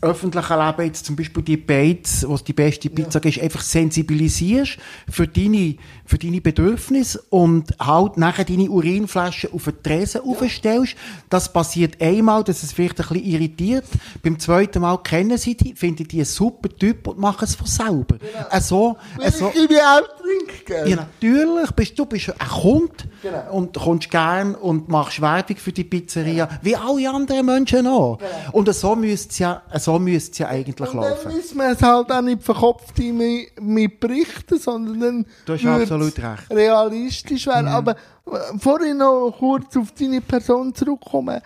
[0.01, 4.77] öffentliche Leben jetzt zum Beispiel die Bates, was die beste Pizza ist, einfach sensibilisierst
[5.09, 5.75] für deine,
[6.05, 10.95] für deine Bedürfnisse und halt nachher deine Urinflasche auf den Tresen aufstellst.
[11.29, 13.85] Das passiert einmal, dass es vielleicht ein bisschen irritiert.
[14.23, 17.67] Beim zweiten Mal kennen sie die, finden die einen super Typ und machen es von
[17.67, 18.17] selber.
[18.49, 20.87] Also, Weil also, ich auch Trinkgeld.
[20.87, 21.71] ja, natürlich.
[21.71, 23.53] Bist, du bist ein Kunde Genau.
[23.53, 28.17] und kommst gern und machst Werbung für die Pizzeria, wie alle anderen Menschen auch.
[28.51, 31.33] Und so müsste es ja, so müsste es ja eigentlich Und dann laufen.
[31.35, 36.17] müssen wir es halt auch nicht verkopft mit, mit Berichten, sondern dann Du hast absolut
[36.17, 36.49] recht.
[36.49, 36.55] Mhm.
[36.57, 37.67] realistisch werden.
[37.67, 41.41] Aber äh, vorhin noch kurz auf deine Person zurückkommen.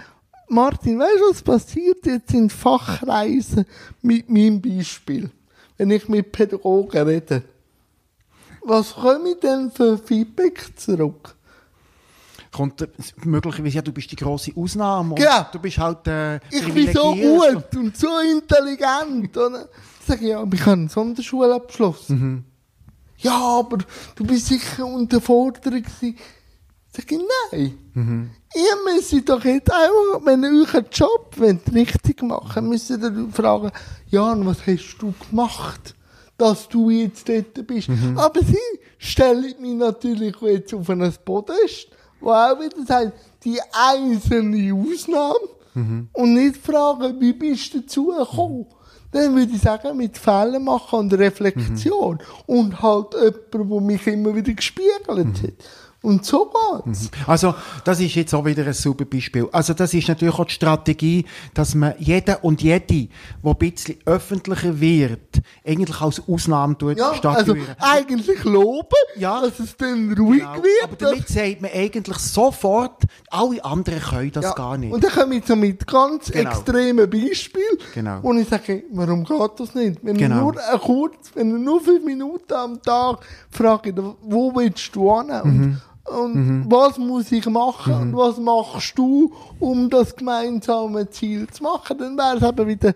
[0.47, 3.65] Martin, weißt du, was passiert jetzt in Fachkreisen
[4.01, 5.29] mit meinem Beispiel?
[5.77, 7.43] Wenn ich mit Pädagogen rede.
[8.63, 11.34] Was komme ich denn für Feedback zurück?
[12.55, 12.87] Kommt
[13.25, 15.15] möglicherweise, ja, du bist die grosse Ausnahme.
[15.15, 15.45] Genau.
[15.51, 19.35] Du bist halt äh, Ich bin so gut und so intelligent.
[19.35, 19.67] Oder?
[20.07, 22.13] Sag ich, ja, aber ich habe einen Sonderschulabschluss.
[23.17, 23.79] Ja, aber
[24.15, 26.17] du bist sicher unterfordert gewesen.
[26.95, 27.19] Sag ich,
[27.51, 27.77] nein.
[28.55, 33.33] Ihr müsst doch jetzt einfach, wenn ihr euren Job wollt, richtig machen müsst ihr dann
[33.33, 33.71] fragen,
[34.07, 35.93] Jan, was hast du gemacht,
[36.37, 37.89] dass du jetzt dort bist?
[38.15, 38.57] Aber sie
[38.97, 41.89] stellen mich natürlich jetzt auf ein Podest,
[42.31, 43.13] auch wieder sagt,
[43.43, 45.35] die einzelne Ausnahme
[46.13, 48.65] und nicht fragen, wie bist du dazu gekommen?
[49.11, 52.19] Dann würde ich sagen, mit Fehlen machen und Reflexion.
[52.47, 55.53] Und halt jemand, der mich immer wieder gespiegelt hat.
[56.05, 56.51] Und so
[56.83, 57.09] geht's.
[57.27, 59.47] Also, das ist jetzt auch wieder ein super Beispiel.
[59.51, 63.07] Also, das ist natürlich auch die Strategie, dass man jeden und jede, der
[63.51, 67.75] ein bisschen öffentlicher wird, eigentlich als Ausnahme tut, Ja, also statuieren.
[67.79, 68.85] eigentlich loben,
[69.17, 69.41] Ja.
[69.41, 70.55] dass es dann ruhig Genau.
[70.55, 70.83] wird.
[70.83, 74.93] Aber damit sagt man eigentlich sofort, alle anderen können das Ja, gar nicht.
[74.93, 76.49] Und dann komme ich so mit ganz Genau.
[76.51, 77.77] extremen Beispielen.
[77.93, 78.19] Genau.
[78.21, 79.99] Und ich sage, warum geht das nicht?
[80.03, 80.41] Wenn Genau.
[80.51, 85.81] nur ein kurz, wenn nur fünf Minuten am Tag frage, wo willst du hin?
[86.05, 87.93] Und, und was muss ich machen?
[87.93, 91.97] Und was machst du, um das gemeinsame Ziel zu machen?
[91.97, 92.93] Dann wäre es eben wieder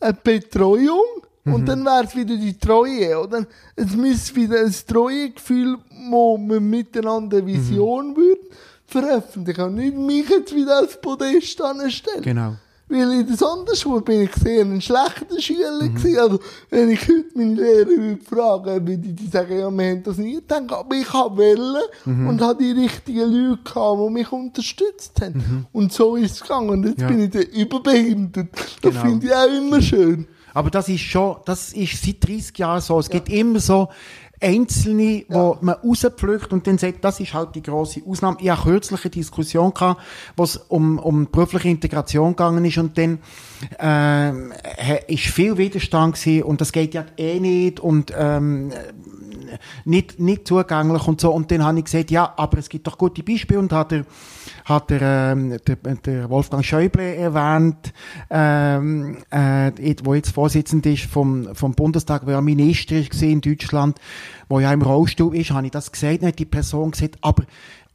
[0.00, 1.04] eine Betreuung.
[1.44, 3.46] Und dann wäre es wieder die Treue, oder?
[3.76, 5.78] Es müsste wieder ein Treuegefühl,
[6.10, 8.40] wo man miteinander eine Vision würde,
[8.84, 9.62] veröffentlichen.
[9.62, 12.22] Und nicht mich jetzt wieder als Podest anstellen.
[12.22, 12.56] Genau.
[12.88, 16.18] Weil in der Sonderschule bin ich sehr ein schlechter Schüler gewesen.
[16.20, 16.38] Also,
[16.70, 20.34] wenn ich heute meine Lehrer würde fragen, würde die sagen, ja, wir haben das nie
[20.36, 20.70] gedacht.
[20.72, 25.66] Aber ich habe wollen und habe die richtigen Leute gehabt, die mich unterstützt haben.
[25.72, 26.70] Und so ist es gegangen.
[26.70, 27.08] Und jetzt Ja.
[27.08, 28.48] bin ich dann überbehindert.
[28.52, 29.00] Das Genau.
[29.04, 30.28] finde ich auch immer schön.
[30.54, 32.98] Aber das ist schon, das ist seit 30 Jahren so.
[32.98, 33.88] Es gibt immer so
[34.40, 38.36] Einzelne, wo man rauspflückt und dann sagt, das ist halt die grosse Ausnahme.
[38.40, 40.00] Ich hatte kürzlich eine Diskussion gehabt,
[40.36, 43.18] wo es um, um berufliche Integration gegangen ist und dann,
[43.78, 44.52] ähm,
[45.08, 48.72] ist viel Widerstand gewesen und das geht ja eh nicht und, ähm,
[49.84, 51.32] nicht, nicht zugänglich und so.
[51.32, 54.04] Und dann habe ich gesagt, ja, aber es gibt doch gute Beispiele und hat der,
[54.66, 57.92] hat der, ähm, der, der Wolfgang Schäuble erwähnt,
[58.28, 59.70] ähm, äh,
[60.02, 64.00] wo jetzt Vorsitzender ist vom, vom Bundestag, wo ja Minister ist in Deutschland,
[64.48, 67.44] wo ja im Rollstuhl ist, habe ich das dann hat die Person gesagt, aber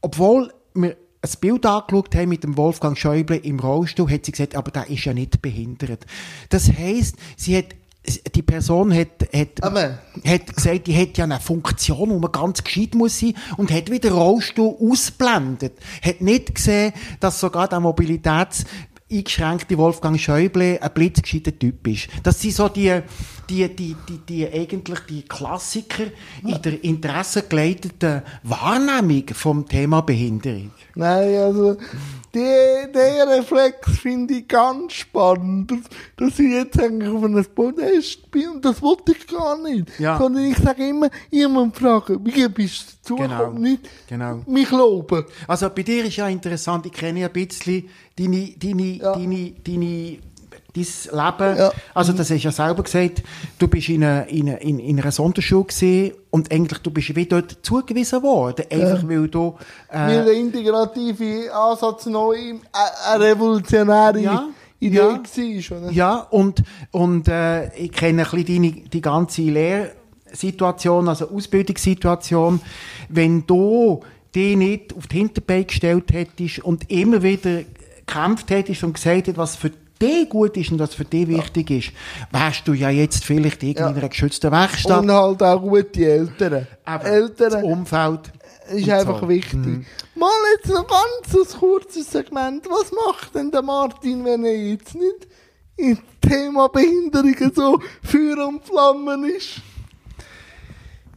[0.02, 4.56] obwohl wir ein Bild angeschaut haben mit dem Wolfgang Schäuble im Rollstuhl, hat sie gesagt,
[4.56, 6.06] aber der ist ja nicht behindert.
[6.50, 9.98] Das heisst, sie hat die Person hat, hat, Amen.
[10.26, 13.92] hat gesagt, die hat ja eine Funktion, wo man ganz gescheit muss sein und hat
[13.92, 15.74] wieder Rollstuhl ausblendet.
[16.02, 18.66] Hat nicht gesehen, dass sogar der Mobilitäts
[19.12, 22.08] eingeschränkte Wolfgang Schäuble ein blitzgescheiter Typ ist.
[22.24, 23.02] Das sind so die,
[23.50, 26.06] die, die, die, die eigentlich die Klassiker
[26.44, 30.72] in der interessengeleiteten Wahrnehmung vom Thema Behinderung.
[30.96, 31.78] Nein, also,
[32.34, 35.80] den, den Reflex finde ich ganz spannend, dass,
[36.18, 40.00] dass ich jetzt eigentlich auf einem Podest bin und das wollte ich gar nicht.
[40.00, 40.18] Ja.
[40.18, 43.52] Sondern ich sage immer, jemand fragen, wie bist du dazu Genau.
[43.52, 44.42] Nicht Genau.
[44.48, 45.26] mich loben.
[45.48, 49.14] Also bei dir ist ja interessant, ich kenne ja ein bisschen deine, deine, Ja.
[49.14, 50.18] deine, deine,
[50.74, 51.58] dein Leben.
[51.58, 51.72] Ja.
[51.94, 53.24] Also das hast du ja selber gesagt,
[53.60, 57.16] du bist in, einer- in, einer- in, in einer Sonderschule gesehen und eigentlich du bist
[57.16, 59.56] wie dort zugewiesen worden, einfach weil du...
[59.92, 64.48] Weil Äh, der integrative Ansatz neu im- äh, eine revolutionäre Ja,
[64.80, 65.08] Idee ja.
[65.12, 65.92] war, oder?
[65.92, 72.62] ja, und, und äh, ich kenne ein bisschen deine, die ganze Lehrsituation, also Ausbildungssituation.
[73.10, 74.02] Wenn du
[74.34, 77.64] dich nicht auf die Hinterbeine gestellt hättest und immer wieder
[78.06, 81.70] gekämpft hättest und gesagt hättest, was für dich gut ist und was für dich wichtig
[81.72, 81.92] ist,
[82.32, 85.02] wärst du ja jetzt vielleicht in einer geschützten Werkstatt.
[85.04, 86.68] Und halt auch gute Eltern.
[86.86, 88.32] Aber das Eltern Umfeld.
[88.74, 89.30] ist einfach so.
[89.30, 89.86] wichtig.
[90.16, 92.66] Mal jetzt noch ganz ein kurzes Segment.
[92.70, 95.28] Was macht denn der Martin, wenn er jetzt nicht
[95.78, 99.62] im Thema Behinderungen so Feuer und Flammen ist?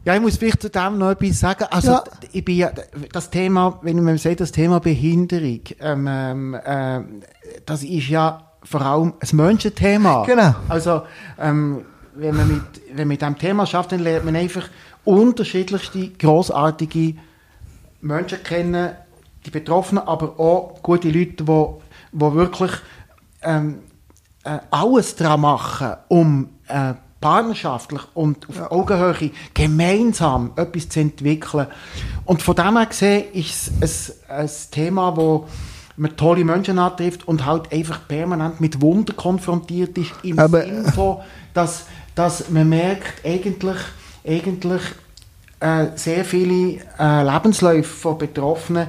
[0.05, 1.65] Ja, ich muss vielleicht zu dem noch etwas sagen.
[1.71, 2.03] Also, Ja.
[2.31, 2.71] ich bin ja,
[3.11, 7.21] das Thema, wenn man sagt, das Thema Behinderung, ähm, ähm, ähm,
[7.65, 10.25] das ist ja vor allem ein Menschenthema.
[10.25, 10.55] Genau.
[10.67, 11.03] Also,
[11.39, 11.85] ähm,
[12.15, 14.67] wenn man mit, wenn man mit diesem Thema schafft, dann lernt man einfach
[15.03, 17.15] unterschiedlichste, grossartige
[18.01, 18.95] Menschen kennen,
[19.45, 22.71] die Betroffenen, aber auch gute Leute, die, die wirklich
[23.43, 23.79] ähm,
[24.43, 31.67] äh, alles daran machen, um äh, partnerschaftlich und auf Augenhöhe gemeinsam etwas zu entwickeln.
[32.25, 35.47] Und von dem her gesehen ist es ein, ein Thema, wo
[35.97, 40.91] man tolle Menschen antrifft und halt einfach permanent mit Wunder konfrontiert ist, im Aber- Sinne
[40.91, 41.17] von,
[41.53, 41.85] dass,
[42.15, 43.77] dass man merkt, eigentlich,
[44.27, 44.81] eigentlich
[45.61, 48.87] äh, sehr viele äh, Lebensläufe von Betroffenen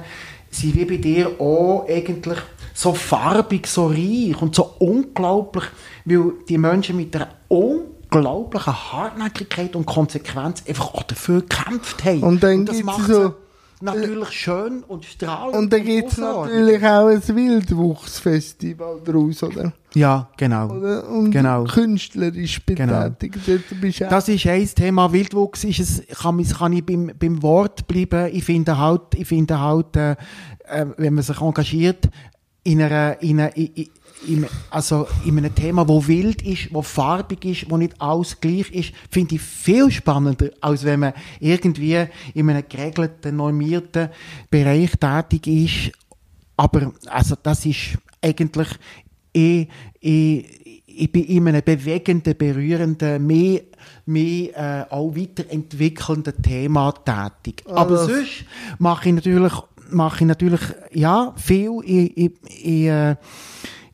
[0.49, 2.39] sind wie bei dir auch eigentlich
[2.73, 5.63] so farbig, so reich und so unglaublich,
[6.05, 12.23] weil die Menschen mit einer unglaublichen Hartnäckigkeit und Konsequenz einfach auch dafür gekämpft haben.
[12.23, 13.33] Und dann das gibt's macht so-
[13.81, 15.55] natürlich schön und strahlend.
[15.55, 19.73] Und dann gibt es natürlich auch ein Wildwuchsfestival daraus, oder?
[19.93, 20.69] Ja, genau.
[20.75, 21.07] oder?
[21.09, 21.63] Und Genau.
[21.65, 23.09] künstlerisch Genau.
[23.09, 24.03] betätigt.
[24.05, 25.11] Auch- Das ist ein Thema.
[25.11, 28.29] Wildwuchs ist es, kann, ich- kann ich beim, beim Wort bleiben.
[28.33, 30.11] Ich finde halt, ich finde halt, äh,
[30.69, 32.09] äh, wenn man sich engagiert
[32.63, 33.87] in einer, in einer, in,
[34.25, 38.71] in, also in einem Thema, wo wild ist, wo farbig ist, wo nicht alles gleich
[38.71, 44.09] ist, finde ich viel spannender, als wenn man irgendwie in einem geregelten, normierten
[44.49, 45.91] Bereich tätig ist.
[46.55, 48.67] Aber, also, das ist eigentlich,
[49.33, 49.67] ich,
[49.99, 50.45] ich,
[50.87, 53.61] ich bin in einem bewegenden, berührenden, mehr,
[54.07, 57.63] mehr äh, auch weiterentwickelnden Thema tätig.
[57.69, 58.45] Aber das- sonst
[58.79, 59.53] mache ich natürlich,
[59.91, 60.61] mache ich natürlich,
[60.91, 61.71] ja, viel.
[61.83, 62.31] Ich, ich,
[62.63, 63.15] ich, äh,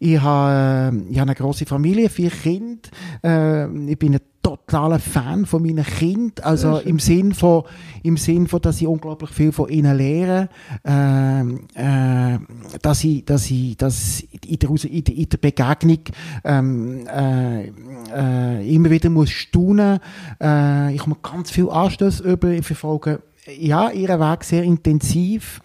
[0.04, 2.90] ich habe, äh, ich habe eine grosse Familie, vier Kinder.
[3.24, 6.44] Äh, ich bin ein totaler Fan von meinen Kindern.
[6.44, 7.64] Also im Sinn von,
[8.04, 10.50] im Sinn von, dass ich unglaublich viel von ihnen lehre.
[10.84, 12.38] Ähm, äh,
[12.82, 16.00] dass ich, dass ich, dass in der, in der, in der Begegnung,
[16.44, 17.68] ähm, äh,
[18.14, 20.00] äh, immer wieder muss staunen.
[20.42, 23.22] Äh, ich komme ganz viel Anstöße über, ich verfolge
[23.58, 25.62] ja, ihren Weg sehr intensiv.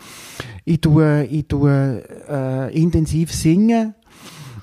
[0.64, 3.94] Ich tue, ich tue äh, intensiv singen.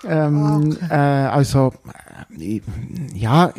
[0.08, 1.74] Ähm, äh, also,
[2.38, 2.62] äh, ich-
[3.14, 3.52] ja,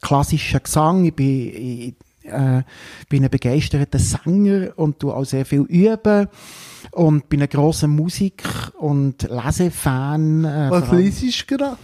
[0.00, 1.04] klassischer Gesang.
[1.04, 2.62] Ich bin, ich, äh,
[3.08, 6.28] bin ein begeisterter Sänger und tu auch sehr viel üben.
[6.92, 8.44] Und bin ein grosser Musik-
[8.78, 10.44] und Lesefan.
[10.44, 11.76] Äh, Was liest du gerade?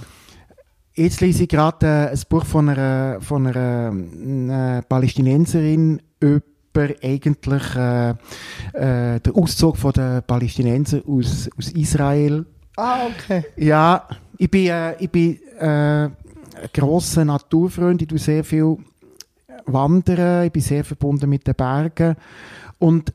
[0.94, 7.74] Jetzt lese ich gerade äh, ein Buch von einer, von einer äh, Palästinenserin über eigentlich
[7.76, 12.44] äh, äh, den Auszug von der Palästinenser aus, aus Israel.
[12.80, 13.44] Ah, okay.
[13.58, 14.08] Ja,
[14.38, 16.12] ich bin, äh, ich bin äh, ein
[16.72, 18.78] grosser Naturfreund, ich tue sehr viel
[19.66, 22.16] wandern, ich bin sehr verbunden mit den Bergen.
[22.78, 23.12] Und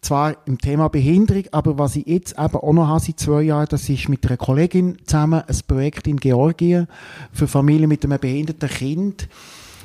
[0.00, 3.66] zwar im Thema Behinderung, aber was ich jetzt eben auch noch habe seit zwei Jahren,
[3.68, 6.88] das ist mit einer Kollegin zusammen ein Projekt in Georgien
[7.34, 9.28] für Familien mit einem behinderten Kind.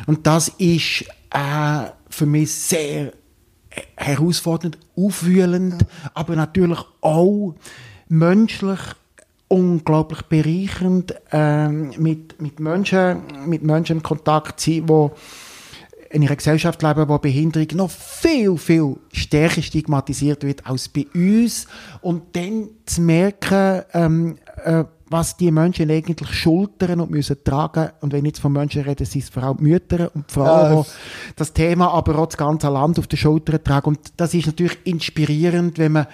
[0.06, 3.12] Und das ist äh, für mich sehr
[3.98, 7.56] herausfordernd, aufwühlend, aber natürlich auch
[8.08, 8.80] menschlich
[9.48, 15.10] unglaublich bereichernd, ähm, mit, mit, Menschen, mit Menschen in Kontakt zu sein, die
[16.10, 21.68] in einer Gesellschaft leben, wo Behinderung noch viel, viel stärker stigmatisiert wird als bei uns.
[22.02, 27.92] Und dann zu merken, ähm, äh, was die Menschen eigentlich schultern und müssen tragen.
[28.02, 30.34] Und wenn ich jetzt von Menschen rede, sind es vor allem die Mütter und die
[30.34, 33.88] Frauen, Ja, die das Thema aber auch das ganze Land auf den Schultern tragen.
[33.88, 36.08] Und das ist natürlich inspirierend, wenn man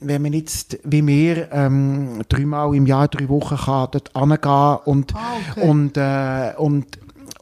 [0.00, 5.14] wenn man jetzt, wie wir, ähm, dreimal im Jahr, drei Wochen kann dort hingehen und,
[5.14, 5.18] Ah,
[5.50, 5.68] okay.
[5.68, 6.86] und, äh, und,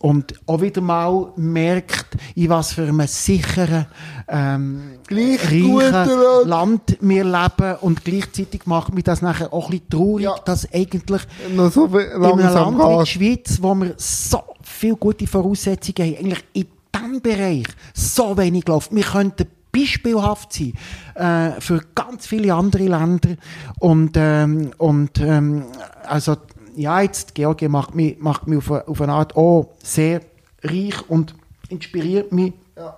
[0.00, 3.86] und auch wieder mal merkt, in was für einem sicheren,
[4.28, 10.24] ähm, reichen Land wir leben und gleichzeitig macht mich das nachher auch ein bisschen traurig,
[10.24, 10.34] Ja.
[10.44, 11.22] dass eigentlich
[11.54, 13.08] Noch so in einem Land wie die geht.
[13.08, 18.94] Schweiz, wo wir so viele gute Voraussetzungen haben, eigentlich in diesem Bereich so wenig läuft.
[18.94, 20.74] Wir könnten beispielhaft sein
[21.14, 23.36] äh, für ganz viele andere Länder.
[23.78, 25.64] Und, ähm, und ähm,
[26.06, 26.36] also,
[26.76, 30.20] ja, jetzt, Georgien macht mich, macht mich auf, eine, auf eine Art auch sehr
[30.62, 31.34] reich und
[31.68, 32.52] inspiriert mich.
[32.76, 32.96] Ja.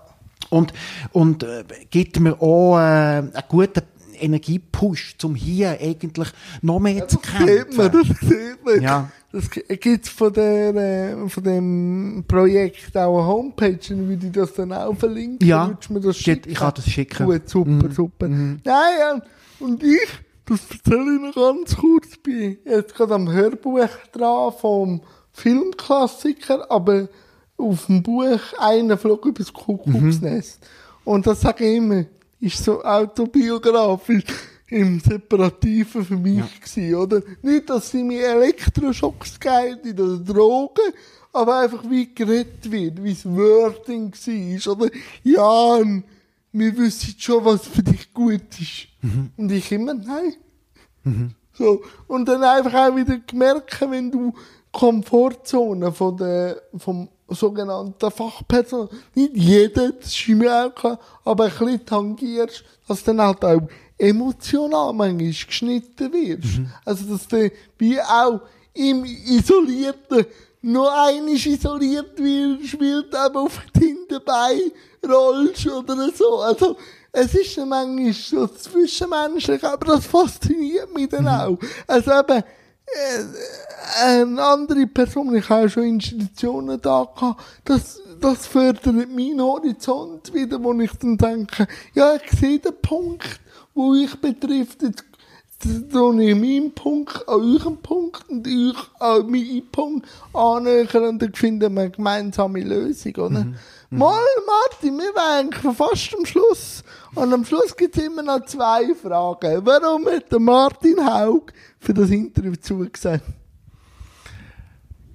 [0.51, 0.73] Und,
[1.13, 3.83] und äh, gibt mir auch äh, einen guten
[4.19, 6.29] Energiepush, um hier eigentlich
[6.63, 8.09] noch mehr zu Das sieht man, kämpfen.
[8.21, 8.83] das sieht man.
[8.83, 9.11] Ja.
[9.33, 14.55] Das gibt von, der, äh, von dem Projekt auch eine Homepage, dann würde ich das
[14.55, 15.47] dann auch verlinken.
[15.47, 15.69] Ja.
[15.69, 16.51] Würdest du mir das schicken?
[16.51, 17.27] ich kann das schicken.
[17.27, 17.91] Gut, super, Mhm.
[17.93, 18.29] super.
[18.29, 19.21] Nein, ja,
[19.61, 20.09] und ich,
[20.47, 25.01] das erzähle ich noch ganz kurz, bin jetzt gerade am Hörbuch dran vom
[25.33, 27.09] Filmklassiker, aber
[27.59, 30.61] auf dem Buch «Einer flog übers Kuckucksnest».
[31.05, 32.05] Und das sage ich immer,
[32.41, 34.25] ist so autobiografisch
[34.69, 37.23] im Separativen für mich gewesen, oder?
[37.43, 40.93] Nicht, dass sie mir Elektroschocks gegeben oder Drogen,
[41.33, 44.91] aber einfach wie geredet wird, wie das Wording war, oder?
[45.23, 46.05] Jan,
[46.53, 48.89] wir wissen schon, was für dich gut ist.
[49.37, 50.35] Und ich immer, nein.
[51.53, 51.83] So.
[52.07, 54.33] Und dann einfach auch wieder gemerkt, wenn du
[54.73, 61.51] Komfortzone von der, vom sogenannten Fachperson, nicht jeder, das ist mir auch klar, aber ein
[61.51, 63.63] bisschen tangierst, dass dann halt auch
[63.99, 66.61] emotional manchmal geschnitten wirst.
[66.85, 68.41] Also, dass du wie auch
[68.75, 70.27] im Isolierten
[70.63, 74.73] noch einiges isoliert wird, spielt aber auf die Hinterbein
[75.07, 76.41] rollst oder so.
[76.41, 76.77] Also,
[77.13, 81.59] es ist dann manchmal so zwischenmenschlich, aber das fasziniert mich dann auch.
[81.87, 82.43] Also eben,
[82.87, 90.33] äh, eine andere Person, ich habe schon Institutionen da gehabt, das, das fördert meinen Horizont
[90.35, 93.41] wieder, wo ich dann denke, ja, ich sehe den Punkt,
[93.77, 95.05] wo ich betrifft, jetzt
[95.93, 101.35] tue ich meinen Punkt an eurem Punkt und euch an meinen Punkt annähern und dann
[101.35, 103.47] finden wir eine gemeinsame Lösung, oder?
[103.91, 106.83] Mal, Martin, wir wären fast am Schluss.
[107.15, 109.65] Und am Schluss gibt es immer noch zwei Fragen.
[109.65, 113.25] Warum hat der Martin Haug für das Interview zugesagt?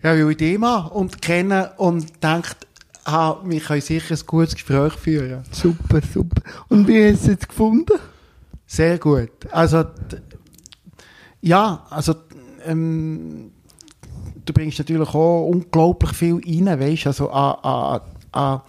[0.02, 2.56] Ja, weil ich den mag und kenne und denkt,
[3.04, 5.44] ah, wir können sicher ein gutes Gespräch führen.
[5.52, 6.42] Super, super.
[6.70, 8.00] Und wie hast du es jetzt gefunden?
[8.72, 9.32] Sehr gut.
[9.52, 9.84] Also,
[11.42, 12.16] ja, also,
[12.66, 13.52] ähm,
[14.46, 18.02] du bringst natürlich auch unglaublich viel rein, weißt also an, an,
[18.32, 18.62] an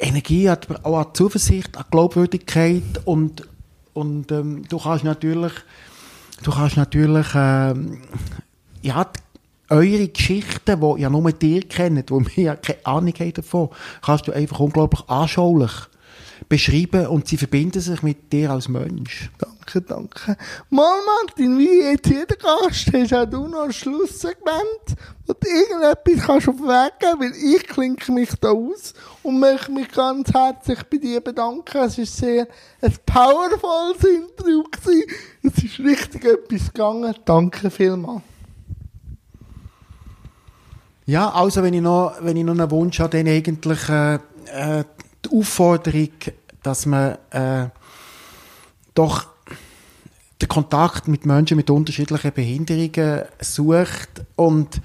[0.00, 3.46] Energie, auch an Zuversicht, an Glaubwürdigkeit und,
[3.94, 5.52] und ähm, du kannst natürlich,
[6.42, 8.02] du kannst natürlich, ähm,
[8.82, 9.20] ja, die,
[9.72, 13.68] eure Geschichten, die ja nur dir kennen, wo wir ja keine Ahnung haben davon,
[14.02, 15.70] kannst du einfach unglaublich anschaulich
[16.48, 19.30] beschreiben und sie verbinden sich mit dir als Mensch.
[19.38, 20.36] Danke, danke.
[20.70, 26.26] Mal, Martin, wie jetzt jeder Gast, hast auch du noch ein Schlusssegment, wo du irgendetwas
[26.26, 30.32] kannst auf den Weg geben weil ich klinke mich da aus und möchte mich ganz
[30.32, 31.78] herzlich bei dir bedanken.
[31.78, 32.48] Es war sehr
[32.80, 34.62] ein powervolles Interview.
[34.64, 35.04] Gewesen.
[35.42, 37.14] Es ist richtig etwas gegangen.
[37.24, 38.22] Danke vielmals.
[41.06, 44.14] Ja, also wenn ich noch, wenn ich noch einen Wunsch habe, dann eigentlich äh,
[44.46, 44.84] äh,
[45.26, 46.10] die Aufforderung,
[46.62, 47.68] dass man äh,
[48.94, 49.26] doch
[50.40, 54.80] den Kontakt mit Menschen mit unterschiedlichen Behinderungen sucht und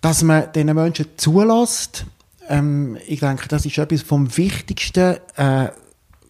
[0.00, 2.06] dass man diesen Menschen zulässt.
[2.48, 5.68] Ähm, ich denke, das ist etwas vom Wichtigsten, äh,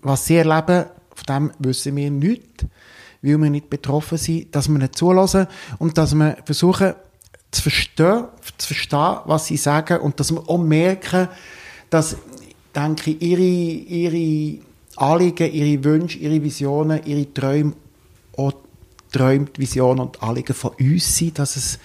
[0.02, 2.64] was sie erleben, von dem wissen wir nichts,
[3.22, 5.46] weil wir nicht betroffen sind, dass wir nicht zulassen
[5.78, 6.94] und dass wir versuchen,
[7.52, 8.24] zu verstehen,
[8.58, 11.28] zu verstehen, was sie sagen und dass wir auch merken,
[11.90, 12.16] dass,
[12.74, 14.58] denke ich, ihre, ihre
[14.96, 17.74] Anliegen, ihre Wünsche, ihre Visionen, ihre Träume
[18.36, 18.52] auch
[19.12, 21.78] Träume, Visionen und Anliegen von uns sind, dass es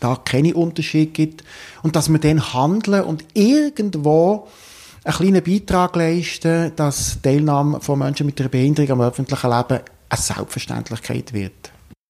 [0.00, 1.44] da keine Unterschiede gibt
[1.82, 4.48] und dass wir dann handeln und irgendwo
[5.04, 9.80] einen kleinen Beitrag leisten, dass die Teilnahme von Menschen mit einer Behinderung am öffentlichen Leben
[10.08, 11.71] eine Selbstverständlichkeit wird.